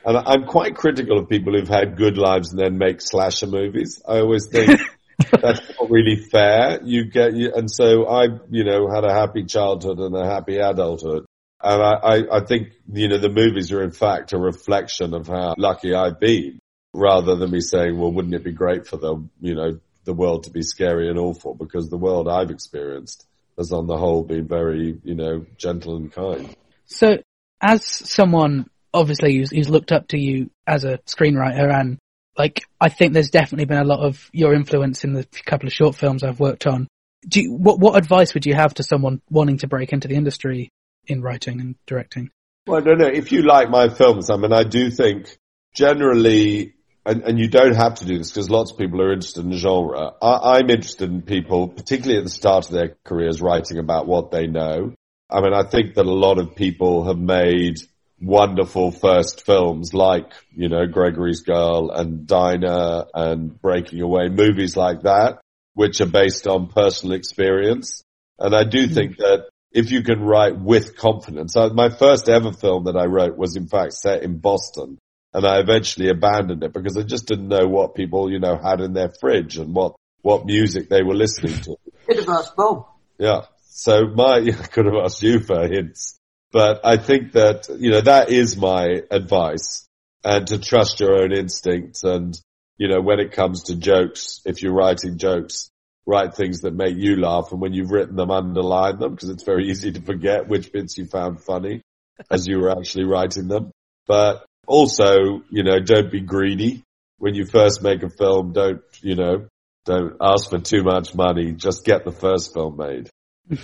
[0.02, 4.00] And I'm quite critical of people who've had good lives and then make slasher movies.
[4.08, 4.80] I always think
[5.30, 6.80] that's not really fair.
[6.82, 11.26] You get, and so I, you know, had a happy childhood and a happy adulthood.
[11.62, 15.26] And I, I, I think, you know, the movies are in fact a reflection of
[15.26, 16.58] how lucky I've been
[16.94, 20.44] rather than me saying, well, wouldn't it be great for them, you know, the world
[20.44, 24.46] to be scary and awful because the world I've experienced has on the whole been
[24.46, 26.54] very, you know, gentle and kind.
[26.86, 27.18] So,
[27.60, 31.98] as someone obviously who's, who's looked up to you as a screenwriter and
[32.36, 35.72] like, I think there's definitely been a lot of your influence in the couple of
[35.72, 36.88] short films I've worked on.
[37.28, 40.14] Do you, what, what advice would you have to someone wanting to break into the
[40.14, 40.70] industry
[41.06, 42.30] in writing and directing?
[42.66, 43.08] Well, I don't know.
[43.08, 45.36] If you like my films, I mean, I do think
[45.74, 46.74] generally,
[47.06, 49.52] and, and you don't have to do this because lots of people are interested in
[49.52, 50.12] genre.
[50.20, 54.30] I, I'm interested in people, particularly at the start of their careers, writing about what
[54.30, 54.94] they know.
[55.30, 57.78] I mean, I think that a lot of people have made
[58.20, 65.02] wonderful first films like, you know, Gregory's Girl and Diner and Breaking Away, movies like
[65.02, 65.40] that,
[65.74, 68.02] which are based on personal experience.
[68.38, 72.52] And I do think that if you can write with confidence, uh, my first ever
[72.52, 74.98] film that I wrote was in fact set in Boston
[75.32, 78.80] and I eventually abandoned it because I just didn't know what people, you know, had
[78.80, 81.76] in their fridge and what, what music they were listening to.
[82.06, 82.86] Could have asked Bob.
[83.18, 83.42] Yeah.
[83.68, 86.18] So my, I could have asked you for hints,
[86.52, 89.86] but I think that, you know, that is my advice
[90.24, 92.02] and to trust your own instincts.
[92.02, 92.38] And,
[92.76, 95.70] you know, when it comes to jokes, if you're writing jokes,
[96.06, 97.52] write things that make you laugh.
[97.52, 100.98] And when you've written them, underline them because it's very easy to forget which bits
[100.98, 101.82] you found funny
[102.30, 103.70] as you were actually writing them.
[104.06, 106.82] But also, you know, don't be greedy.
[107.18, 109.46] When you first make a film, don't, you know,
[109.84, 111.52] don't ask for too much money.
[111.52, 113.10] Just get the first film made.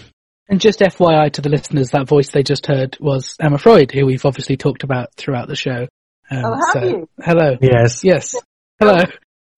[0.48, 4.06] And just FYI to the listeners, that voice they just heard was Emma Freud, who
[4.06, 5.88] we've obviously talked about throughout the show.
[6.30, 7.08] Um, Oh, have so- you?
[7.20, 7.56] Hello.
[7.60, 8.04] Yes.
[8.04, 8.32] Yes.
[8.78, 9.02] Hello.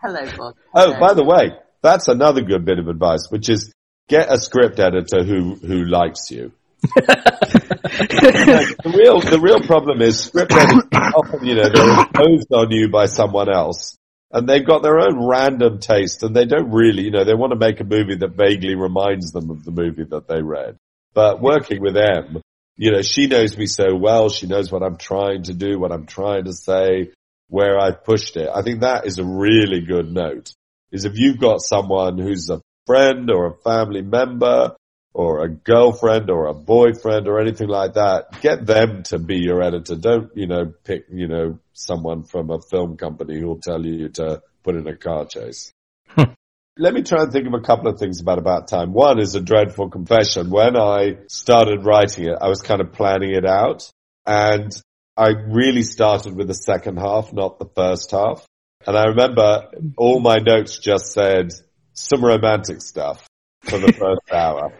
[0.00, 0.54] Hello, Bob.
[0.74, 1.50] Oh, by the way,
[1.82, 3.70] that's another good bit of advice, which is
[4.08, 6.52] get a script editor who, who likes you.
[6.82, 12.88] The real, the real problem is script editors often, you know, they're imposed on you
[12.88, 13.96] by someone else
[14.30, 17.52] and they've got their own random taste and they don't really, you know, they want
[17.52, 20.76] to make a movie that vaguely reminds them of the movie that they read.
[21.14, 22.42] But working with Em,
[22.76, 24.28] you know, she knows me so well.
[24.28, 27.10] She knows what I'm trying to do, what I'm trying to say,
[27.48, 28.48] where I've pushed it.
[28.54, 30.52] I think that is a really good note
[30.92, 34.74] is if you've got someone who's a friend or a family member
[35.14, 39.62] or a girlfriend or a boyfriend or anything like that, get them to be your
[39.62, 39.96] editor.
[39.96, 44.08] Don't, you know, pick, you know, someone from a film company who will tell you
[44.10, 45.72] to put in a car chase.
[46.08, 46.32] Hmm.
[46.76, 48.92] Let me try and think of a couple of things about About Time.
[48.92, 50.50] One is a dreadful confession.
[50.50, 53.90] When I started writing it, I was kind of planning it out
[54.24, 54.70] and
[55.16, 58.46] I really started with the second half, not the first half.
[58.86, 61.50] And I remember all my notes just said
[61.94, 63.26] some romantic stuff
[63.62, 64.72] for the first hour.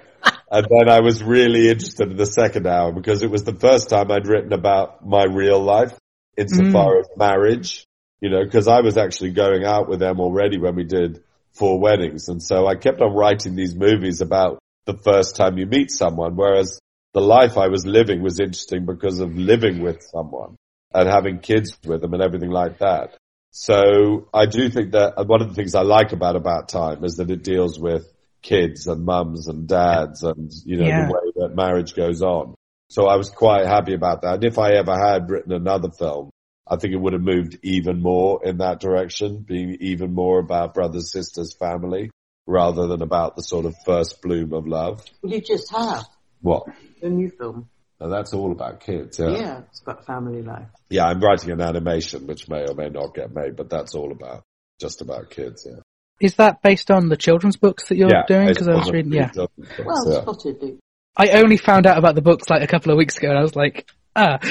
[0.51, 3.91] And then I was really interested in the second hour because it was the first
[3.91, 5.97] time I'd written about my real life
[6.37, 7.01] insofar mm.
[7.01, 7.87] as marriage,
[8.21, 11.79] you know, because I was actually going out with them already when we did four
[11.79, 12.29] weddings.
[12.29, 16.35] And so I kept on writing these movies about the first time you meet someone,
[16.35, 16.81] whereas
[17.13, 20.57] the life I was living was interesting because of living with someone
[20.95, 23.17] and having kids with them and everything like that.
[23.51, 27.17] So I do think that one of the things I like about About Time is
[27.17, 28.11] that it deals with
[28.49, 31.07] kids and mums and dads and, you know, Yeah.
[31.07, 32.55] the way that marriage goes on.
[32.89, 34.37] So I was quite happy about that.
[34.37, 36.31] And if I ever had written another film,
[36.67, 40.73] I think it would have moved even more in that direction, being even more about
[40.75, 42.11] brothers, sisters, family,
[42.47, 45.05] rather than about the sort of first bloom of love.
[45.23, 46.05] Well you just have
[46.41, 46.65] What?
[47.03, 47.69] a new film.
[48.01, 49.31] And that's all about kids, Yeah.
[49.31, 49.59] yeah.
[49.69, 50.69] it's about family life.
[50.89, 54.13] Yeah, I'm writing an animation which may or may not get made, but that's all
[54.13, 54.45] about,
[54.81, 55.81] just about kids, yeah.
[56.21, 58.49] Is that based on the children's books that you're yeah, doing?
[58.49, 59.31] Because I was reading, yeah.
[59.33, 59.51] about
[59.85, 60.23] Well yeah.
[60.23, 60.79] spotted, Luke.
[61.17, 63.43] I only found out about the books like a couple of weeks ago and I
[63.43, 64.39] was like, ah.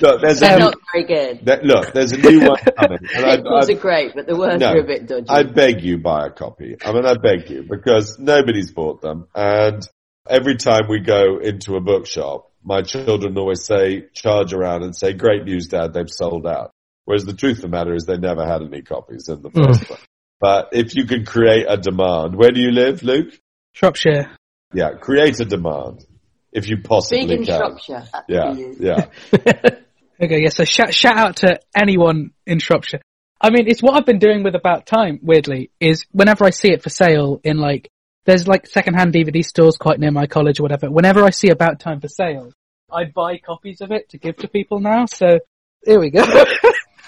[0.00, 1.44] Look, there's They're a new, not very good.
[1.44, 2.98] there- look, there's a new one coming.
[3.14, 4.72] And I, Sequels I, are great, but the words No.
[4.72, 5.26] are a bit dodgy.
[5.28, 6.76] I beg you buy a copy.
[6.84, 9.28] I mean, I beg you because nobody's bought them.
[9.34, 9.82] And
[10.28, 15.12] every time we go into a bookshop, my children always say, charge around and say,
[15.12, 16.72] great news, dad, they've sold out.
[17.06, 19.82] Whereas the truth of the matter is they never had any copies in the first
[19.84, 20.00] place.
[20.40, 23.34] But if you can create a demand, where do you live, Luke?
[23.72, 24.30] Shropshire.
[24.72, 26.04] Yeah, create a demand.
[26.52, 27.58] If you possibly Big in can.
[27.58, 28.04] Shropshire.
[28.12, 28.76] Uh, yeah, you.
[28.78, 29.06] yeah.
[30.20, 33.00] Okay, yeah, so shout, shout out to anyone in Shropshire.
[33.40, 36.72] I mean, it's what I've been doing with About Time, weirdly, is whenever I see
[36.72, 37.88] it for sale in like,
[38.24, 40.90] there's like secondhand DVD stores quite near my college or whatever.
[40.90, 42.52] Whenever I see About Time for sale,
[42.90, 45.38] I buy copies of it to give to people now, so
[45.84, 46.24] here we go.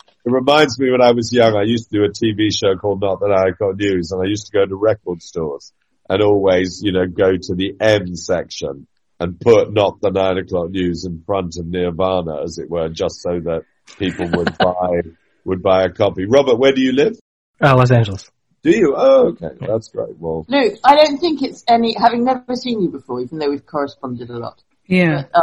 [0.45, 3.01] It reminds me when I was young, I used to do a TV show called
[3.01, 5.73] Not the Nine O'Clock News and I used to go to record stores
[6.07, 8.85] and always, you know, go to the M section
[9.19, 13.23] and put Not the Nine O'Clock News in front of Nirvana, as it were, just
[13.23, 13.63] so that
[13.97, 15.01] people would buy,
[15.45, 16.25] would buy a copy.
[16.27, 17.17] Robert, where do you live?
[17.59, 18.29] Uh, Los Angeles.
[18.61, 18.93] Do you?
[18.95, 19.49] Oh, okay.
[19.59, 20.15] That's great.
[20.19, 23.65] Well, No, I don't think it's any, having never seen you before, even though we've
[23.65, 25.23] corresponded a lot, Yeah.
[25.33, 25.41] um,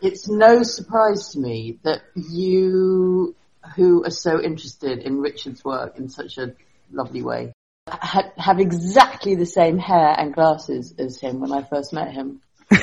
[0.00, 3.34] it's no surprise to me that you,
[3.76, 6.54] who are so interested in Richard's work in such a
[6.92, 7.52] lovely way,
[7.88, 12.40] ha- have exactly the same hair and glasses as him when I first met him.
[12.70, 12.76] no.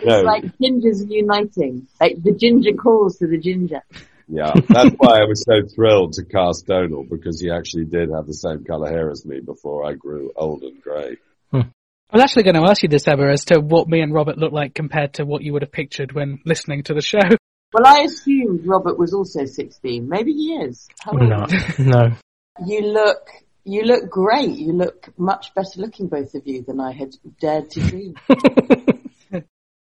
[0.00, 3.82] It's like gingers uniting, like the ginger calls to the ginger.
[4.28, 8.26] Yeah, that's why I was so thrilled to cast Domhnall because he actually did have
[8.26, 11.16] the same color hair as me before I grew old and grey.
[11.50, 11.70] Hmm.
[12.10, 14.38] I was actually going to ask you this, Emma, as to what me and Robert
[14.38, 17.18] look like compared to what you would have pictured when listening to the show.
[17.72, 20.08] Well, I assumed Robert was also 16.
[20.08, 20.88] Maybe he is.
[21.00, 21.46] How old No,
[21.78, 22.16] no.
[22.66, 23.28] You look,
[23.64, 24.56] you look great.
[24.58, 28.14] You look much better looking, both of you, than I had dared to dream.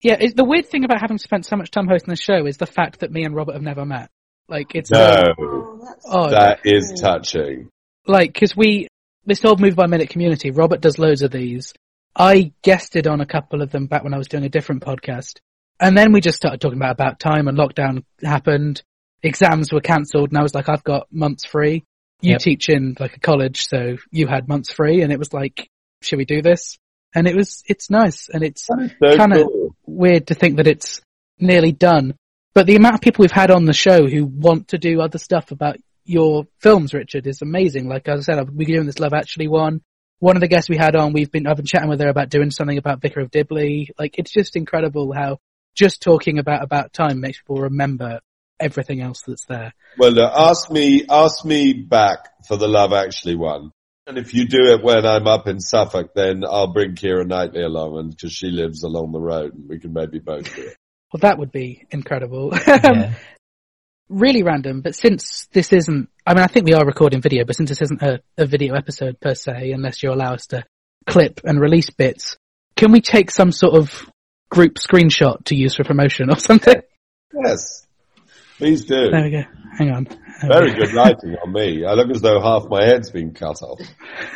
[0.02, 2.58] Yeah, it, the weird thing about having spent so much time hosting the show is
[2.58, 4.10] the fact that me and Robert have never met.
[4.46, 7.70] Like, it's No, oh, that's Oh, that is touching.
[8.06, 8.88] like because we
[9.24, 10.50] this old Movie by Minute community.
[10.50, 11.72] Robert does loads of these.
[12.14, 15.38] I guested on a couple of them back when I was doing a different podcast,
[15.80, 18.82] and then we just started talking about about time and lockdown happened.
[19.22, 21.84] Exams were cancelled, and I was like, I've got months free.
[22.20, 22.40] You Yep.
[22.40, 25.68] teach in like a college, so you had months free, and it was like,
[26.02, 26.78] should we do this?
[27.14, 29.74] And it was, it's nice, and it's so Kinda- cool.
[29.86, 31.00] weird to think that it's
[31.38, 32.14] nearly done.
[32.54, 35.18] But the amount of people we've had on the show who want to do other
[35.18, 37.88] stuff about your films, Richard, is amazing.
[37.88, 39.82] Like as I said, we're doing this Love Actually one.
[40.20, 42.30] One of the guests we had on, we've been, I've been chatting with her about
[42.30, 43.90] doing something about Vicar of Dibley.
[43.98, 45.38] Like it's just incredible how
[45.76, 48.20] just talking about about time makes people remember
[48.58, 49.72] everything else that's there.
[49.98, 53.70] Well, look, ask me, ask me back for the Love Actually one.
[54.06, 57.62] And if you do it when I'm up in Suffolk, then I'll bring Keira Knightley
[57.62, 60.76] along and because she lives along the road and we can maybe both do it.
[61.12, 62.52] Well, that would be incredible.
[62.66, 63.14] Yeah.
[64.08, 67.56] really random, but since this isn't, I mean, I think we are recording video, but
[67.56, 70.64] since this isn't a, a video episode per se, unless you allow us to
[71.06, 72.36] clip and release bits,
[72.76, 74.08] can we take some sort of
[74.56, 76.82] group screenshot to use for promotion or something?
[77.44, 77.86] Yes.
[78.56, 79.10] Please do.
[79.10, 79.42] There we go.
[79.76, 80.04] Hang on.
[80.04, 80.78] There Very go.
[80.78, 81.84] good writing on me.
[81.84, 83.80] I look as though half my head's been cut off.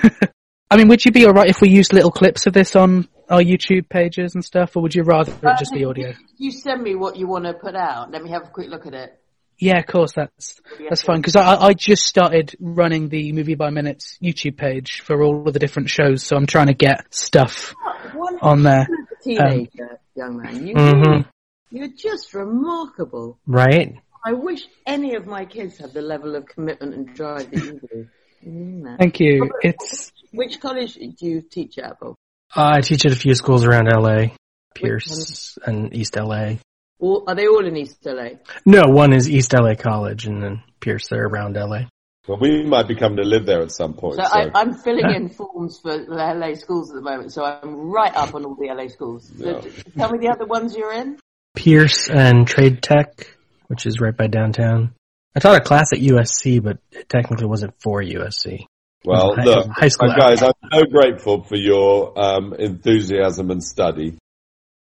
[0.70, 3.40] I mean, would you be alright if we used little clips of this on our
[3.40, 6.12] YouTube pages and stuff, or would you rather it just be uh, audio?
[6.36, 8.10] You send me what you want to put out.
[8.10, 9.18] Let me have a quick look at it.
[9.58, 13.70] Yeah, of course, that's that's fine because I, I just started running the Movie by
[13.70, 17.74] Minutes YouTube page for all of the different shows, so I'm trying to get stuff
[17.82, 18.88] ah, on there.
[19.22, 20.66] Teenager, young man.
[20.66, 21.26] You, Mhm.
[21.70, 23.38] You're just remarkable.
[23.46, 23.94] Right?
[24.24, 27.80] I wish any of my kids had the level of commitment and drive that you
[27.80, 28.06] do.
[28.42, 28.98] You mean that?
[28.98, 29.50] Thank you.
[29.62, 32.14] It's Which college do you teach at, Bob?
[32.56, 34.28] Uh, I teach at a few schools around LA.
[34.74, 36.56] Pierce and East LA.
[37.00, 38.30] All, are they all in East LA?
[38.64, 41.86] No, one is East LA College and then Pierce they're around LA.
[42.30, 44.14] Well, we might be coming to live there at some point.
[44.14, 47.42] So So, I, I'm filling in forms for the LA schools at the moment, so
[47.42, 49.32] I'm right up on all the LA schools.
[49.36, 49.60] So Yeah.
[49.62, 51.18] t- tell me the other ones you're in.
[51.56, 54.94] Pierce and Trade Tech, which is right by downtown.
[55.34, 58.64] I taught a class at USC, but it technically wasn't for USC.
[59.04, 63.60] well, High- look, high school uh, guys, I'm so grateful for your um, enthusiasm and
[63.60, 64.18] study.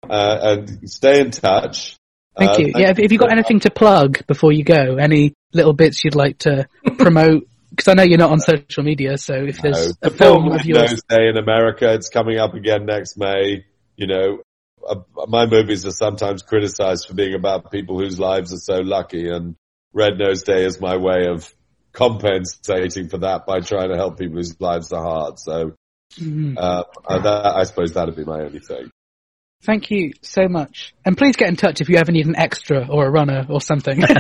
[0.10, 1.95] Uh, and stay in touch.
[2.38, 2.74] Thank Uh, you.
[2.76, 6.15] Yeah, if, if you got anything to plug before you go, any little bits you'd
[6.15, 6.67] like to
[6.98, 10.15] promote, because I know you're not on social media, so if No, there's a the
[10.15, 11.93] film Red of yours, Nose Day in America.
[11.93, 13.65] It's coming up again next May.
[13.98, 14.39] You know,
[14.88, 19.30] uh, my movies are sometimes criticized for being about people whose lives are so lucky,
[19.30, 19.56] and
[19.93, 21.52] Red Nose Day is my way of
[21.93, 25.39] compensating for that by trying to help people whose lives are hard.
[25.39, 25.74] So,
[26.19, 26.56] Mhm.
[26.58, 28.91] uh, uh, that, I suppose that'd be my only thing.
[29.63, 30.94] Thank you so much.
[31.06, 33.60] And please get in touch if you ever need an extra or a runner or
[33.62, 34.00] something.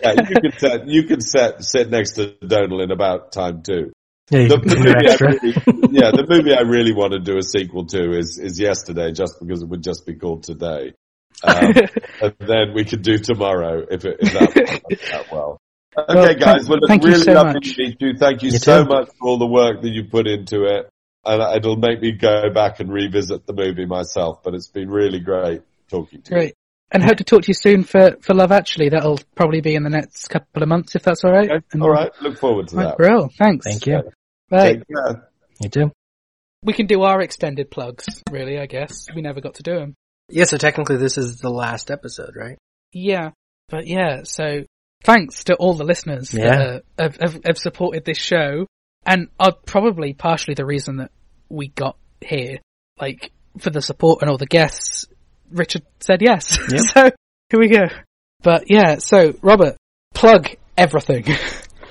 [0.00, 3.92] Yeah, you could set, you could set, sit next to Domhnall in about time too.
[4.30, 7.42] Yeah, The, the movie I really, yeah, the movie I really want to do a
[7.42, 10.92] sequel to is is yesterday, just because it would just be called today.
[11.42, 11.72] Um,
[12.22, 15.58] and then we could do tomorrow if it if that works out well.
[15.98, 16.68] Okay, Well, guys.
[16.68, 17.74] Well, it's thank you really so lovely much.
[17.74, 18.12] to meet you.
[18.18, 18.88] Thank you, You so too.
[18.88, 20.88] much for all the work that you put into it,
[21.24, 24.42] and it'll make me go back and revisit the movie myself.
[24.42, 26.36] But it's been really great talking to you.
[26.36, 26.54] Great.
[26.90, 28.88] And hope to talk to you soon for, for Love Actually.
[28.88, 31.50] That'll probably be in the next couple of months if that's alright.
[31.50, 32.10] Okay, And- all right.
[32.22, 32.96] Look forward to that.
[32.96, 33.28] Brill.
[33.38, 33.66] Thanks.
[33.66, 34.02] Thank you.
[34.50, 34.78] Right.
[34.78, 35.28] Take care.
[35.60, 35.92] You too.
[36.62, 39.06] We can do our extended plugs, really, I guess.
[39.14, 39.94] We never got to do them.
[40.30, 42.58] Yeah, so technically this is the last episode, right?
[42.92, 43.30] Yeah.
[43.68, 44.64] But yeah, so
[45.04, 46.56] thanks to all the listeners Yeah.
[46.56, 48.66] that uh, have, have, have supported this show
[49.04, 51.10] and are probably partially the reason that
[51.48, 52.58] we got here.
[53.00, 55.06] Like, for the support and all the guests,
[55.50, 56.58] Richard said yes.
[56.70, 56.80] Yep.
[56.80, 57.10] so,
[57.50, 57.86] here we go.
[58.42, 59.76] But yeah, so Robert,
[60.14, 61.24] plug everything.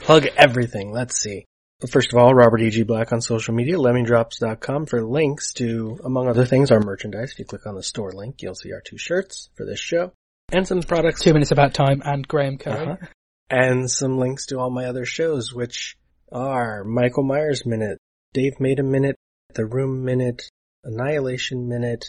[0.01, 0.93] Plug everything.
[0.93, 1.43] Let's see.
[1.91, 2.83] First of all, Robert E.G.
[2.83, 7.33] Black on social media, lemmingdrops.com for links to, among other things, our merchandise.
[7.33, 10.13] If you click on the store link, you'll see our two shirts for this show
[10.51, 12.87] and some products Two minutes about time and Graham Curry.
[12.87, 13.05] Uh-huh.
[13.49, 15.97] and some links to all my other shows, which
[16.31, 17.97] are Michael Myers Minute,
[18.33, 19.15] Dave Made a Minute,
[19.53, 20.43] The Room Minute,
[20.83, 22.05] Annihilation Minute,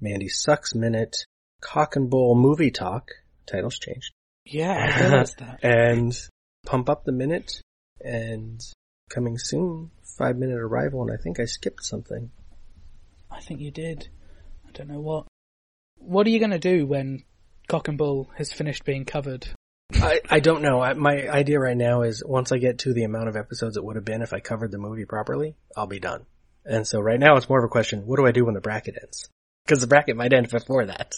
[0.00, 1.16] Mandy Sucks Minute,
[1.60, 3.08] Cock and Bull Movie Talk,
[3.46, 4.12] titles changed,
[4.44, 5.60] Yeah, I realized that.
[5.62, 6.12] and
[6.66, 7.60] Pump Up the Minute,
[8.00, 8.60] and
[9.10, 12.30] coming soon, Five Minute Arrival, and I think I skipped something.
[13.30, 14.08] I think you did.
[14.68, 15.26] I don't know what.
[15.98, 17.24] What are you going to do when
[17.68, 19.48] Cock and Bull has finished being covered?
[19.94, 20.80] I, I don't know.
[20.80, 23.84] I, my idea right now is once I get to the amount of episodes it
[23.84, 26.26] would have been if I covered the movie properly, I'll be done.
[26.64, 28.60] And so right now it's more of a question, what do I do when the
[28.60, 29.28] bracket ends?
[29.64, 31.14] Because the bracket might end before that.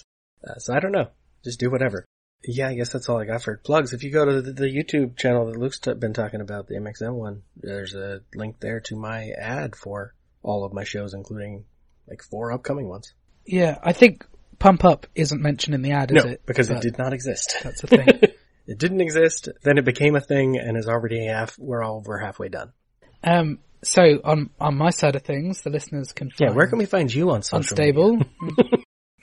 [0.47, 1.09] Uh, so I don't know.
[1.45, 2.05] Just do whatever.
[2.47, 3.93] Yeah, I guess that's all I got for plugs.
[3.93, 6.75] If you go to the, the YouTube channel that Luke's t- been talking about, the
[6.75, 11.65] MXM one, there's a link there to my ad for all of my shows, including
[12.07, 13.15] like four upcoming ones.
[13.47, 14.27] Yeah, I think
[14.59, 16.43] Pump Up isn't mentioned in the ad, is no, it?
[16.45, 17.57] because it did not exist.
[17.62, 18.09] That's the thing.
[18.67, 22.49] It didn't exist, then it became a thing, and is already half, we're over halfway
[22.49, 22.73] done.
[23.23, 26.79] um, so on on my side of things, the listeners can find Yeah, where can
[26.79, 28.19] we find you on social Unstable.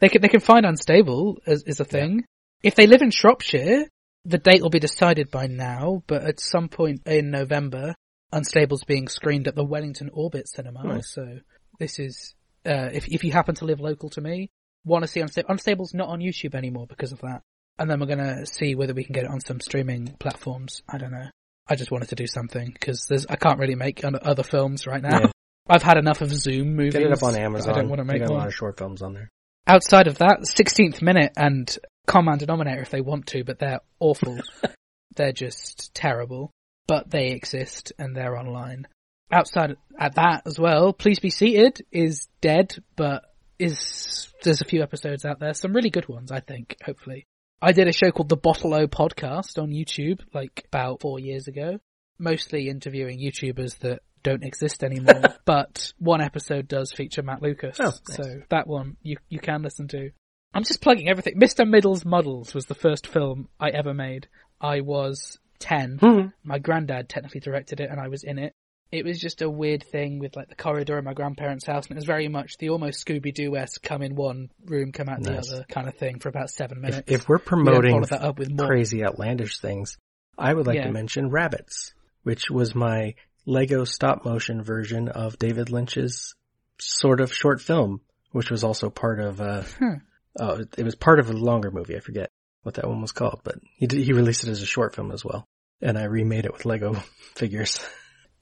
[0.00, 2.24] they can they can find Unstable as is a thing.
[2.62, 3.86] If they live in Shropshire,
[4.24, 7.94] the date will be decided by now, but at some point in November,
[8.32, 11.02] Unstable's being screened at the Wellington Orbit Cinema.
[11.02, 11.38] So
[11.78, 12.34] this is
[12.66, 14.50] uh, if if you happen to live local to me,
[14.84, 15.50] want to see Unstable.
[15.50, 17.42] Unstable's not on YouTube anymore because of that.
[17.78, 20.82] And then we're gonna see whether we can get it on some streaming platforms.
[20.88, 21.28] I don't know.
[21.68, 25.02] I just wanted to do something because there's I can't really make other- films right
[25.02, 25.20] now.
[25.20, 25.30] Yeah.
[25.70, 26.94] I've had enough of Zoom movies.
[26.94, 27.74] Get it up on Amazon.
[27.74, 29.28] I don't want to make a lot of short films on there.
[29.66, 34.38] outside of that, 16th minute and common denominator if they want to, but they're awful.
[35.16, 36.50] they're just terrible.
[36.86, 38.88] But they exist and they're online.
[39.30, 43.24] Outside at that as well, Please Be Seated is dead, but
[43.58, 45.52] is, there's a few episodes out there.
[45.52, 47.26] Some really good ones, I think, hopefully.
[47.60, 51.48] I did a show called The Bottle O Podcast on YouTube, like about four years
[51.48, 51.78] ago.
[52.18, 57.78] Mostly interviewing YouTubers that don't exist anymore, but one episode does feature Matt Lucas.
[57.80, 58.16] Oh, nice.
[58.16, 60.10] So that one you, you can listen to.
[60.54, 61.38] I'm just plugging everything.
[61.38, 61.68] Mr.
[61.68, 64.28] Middle's Muddles was the first film I ever made.
[64.60, 65.98] I was 10.
[66.00, 66.20] Hmm.
[66.44, 68.54] My granddad technically directed it and I was in it.
[68.90, 71.92] It was just a weird thing with like the corridor in my grandparents' house and
[71.92, 75.48] it was very much the almost Scooby-Doo-esque come in one room, come out Nice.
[75.48, 77.02] the other kind of thing for about seven minutes.
[77.06, 78.66] If, if we're promoting that up with more.
[78.66, 79.98] crazy outlandish things,
[80.38, 80.84] I would like Yeah.
[80.86, 83.14] to mention Rabbits, which was my
[83.44, 86.34] Lego stop motion version of David Lynch's
[86.80, 88.00] sort of short film,
[88.32, 89.94] which was also part of, uh, Hmm.
[90.40, 91.96] oh, it was part of a longer movie.
[91.96, 92.30] I forget
[92.62, 95.10] what that one was called, but he did, he released it as a short film
[95.12, 95.44] as well.
[95.82, 96.94] And I remade it with Lego
[97.34, 97.78] figures.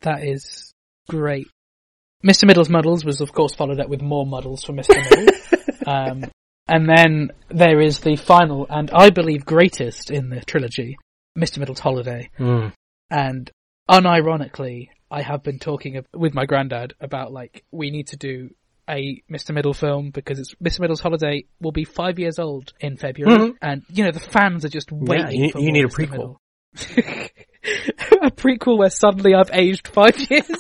[0.06, 0.72] That is
[1.08, 1.48] great.
[2.24, 2.46] Mr.
[2.46, 4.94] Middle's Muddles was of course followed up with more muddles for Mr.
[4.94, 5.34] Middle.
[5.86, 6.24] um,
[6.68, 10.96] and then there is the final and I believe greatest in the trilogy,
[11.36, 11.58] Mr.
[11.58, 12.30] Middle's Holiday.
[12.38, 12.68] Hmm.
[13.10, 13.50] And
[13.90, 18.50] unironically, I have been talking with my granddad about like, we need to do
[18.88, 19.52] a Mr.
[19.52, 20.80] Middle film because it's Mr.
[20.80, 23.38] Middle's Holiday will be five years old in February.
[23.50, 23.54] Mhm.
[23.60, 26.06] And, you know, the fans are just waiting you- for you need a Mr.
[26.06, 26.36] prequel.
[28.36, 28.50] Middle.
[28.50, 30.50] a prequel where suddenly I've aged five years.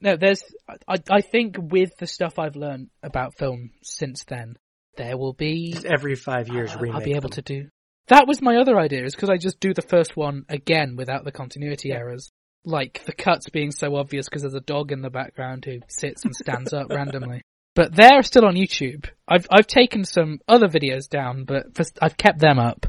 [0.00, 0.44] no, there's,
[0.88, 4.56] I, I think with the stuff I've learned about film since then,
[4.96, 7.30] there will be Every five years, uh, remake I'll be able them.
[7.30, 7.68] to do.
[8.08, 11.24] That was my other idea, is because I just do the first one again without
[11.24, 12.30] the continuity errors.
[12.64, 16.24] Like the cuts being so obvious because there's a dog in the background who sits
[16.24, 17.42] and stands up randomly.
[17.74, 19.08] But they're still on YouTube.
[19.26, 22.86] I've I've taken some other videos down, but for, I've kept them up.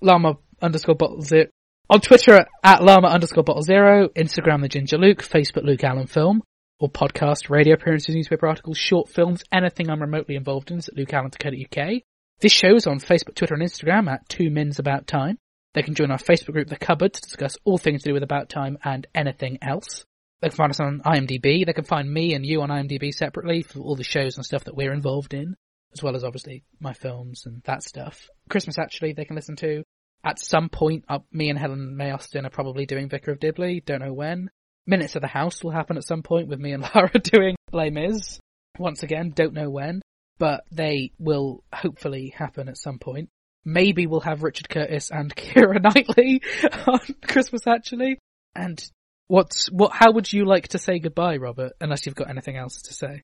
[0.00, 1.46] Llama underscore bottles zero
[1.90, 6.42] on Twitter at llama underscore bottle zero, Instagram the Ginger Luke, Facebook Luke Allen Film,
[6.78, 10.96] or podcast, radio appearances, newspaper articles, short films, anything I'm remotely involved in is at
[10.96, 12.02] lukeallen.co.uk.
[12.40, 15.38] This show's on Facebook, Twitter, and Instagram at Two Mins About Time.
[15.74, 18.22] They can join our Facebook group, The Cupboard, to discuss all things to do with
[18.22, 20.04] About Time and anything else.
[20.40, 21.66] They can find us on IMDb.
[21.66, 24.64] They can find me and you on IMDb separately for all the shows and stuff
[24.64, 25.56] that we're involved in,
[25.92, 28.28] as well as obviously my films and that stuff.
[28.48, 29.82] Christmas actually they can listen to.
[30.24, 33.80] At some point, uh, me and Helen May Austin are probably doing Vicar of Dibley.
[33.80, 34.50] Don't know when.
[34.86, 37.90] Minutes of the House will happen at some point with me and Lara doing Les
[37.90, 38.40] Mis.
[38.78, 40.02] Once again, don't know when,
[40.38, 43.28] but they will hopefully happen at some point.
[43.64, 46.42] Maybe we'll have Richard Curtis and Keira Knightley
[46.86, 48.18] on Christmas actually.
[48.54, 48.82] And
[49.26, 49.92] what's what?
[49.92, 51.72] How would you like to say goodbye, Robert?
[51.80, 53.22] Unless you've got anything else to say.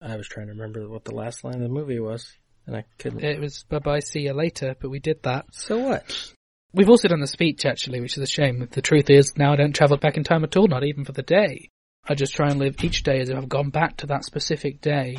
[0.00, 2.32] I was trying to remember what the last line of the movie was,
[2.68, 3.24] and I couldn't.
[3.24, 5.46] It was bye bye, see you later, but we did that.
[5.52, 6.32] so what?
[6.72, 8.68] We've also done the speech actually, which is a shame.
[8.70, 11.12] The truth is now I don't travel back in time at all, not even for
[11.12, 11.70] the day.
[12.06, 14.80] I just try and live each day as if I've gone back to that specific
[14.80, 15.18] day.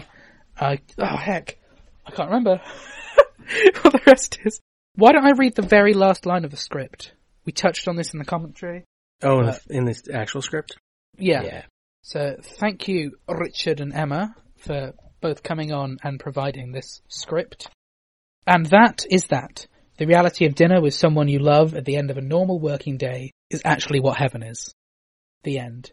[0.59, 1.57] I, oh heck,
[2.05, 2.61] I can't remember
[3.81, 4.59] what the rest is.
[4.95, 7.13] Why don't I read the very last line of the script?
[7.45, 8.85] We touched on this in the commentary.
[9.23, 10.77] Oh, in, the, in this actual script?
[11.17, 11.63] Yeah.
[12.03, 17.69] So thank you, Richard and Emma, for both coming on and providing this script.
[18.47, 19.67] And that is that.
[19.97, 22.97] The reality of dinner with someone you love at the end of a normal working
[22.97, 24.73] day is actually what heaven is.
[25.43, 25.91] The end.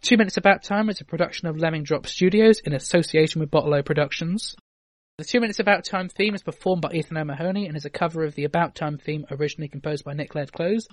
[0.00, 3.74] Two Minutes About Time is a production of Lemming Drop Studios in association with Bottle
[3.74, 4.56] O Productions.
[5.18, 8.24] The Two Minutes About Time theme is performed by Ethan O'Mahony and is a cover
[8.24, 10.88] of the About Time theme originally composed by Nick Laird-Clowes.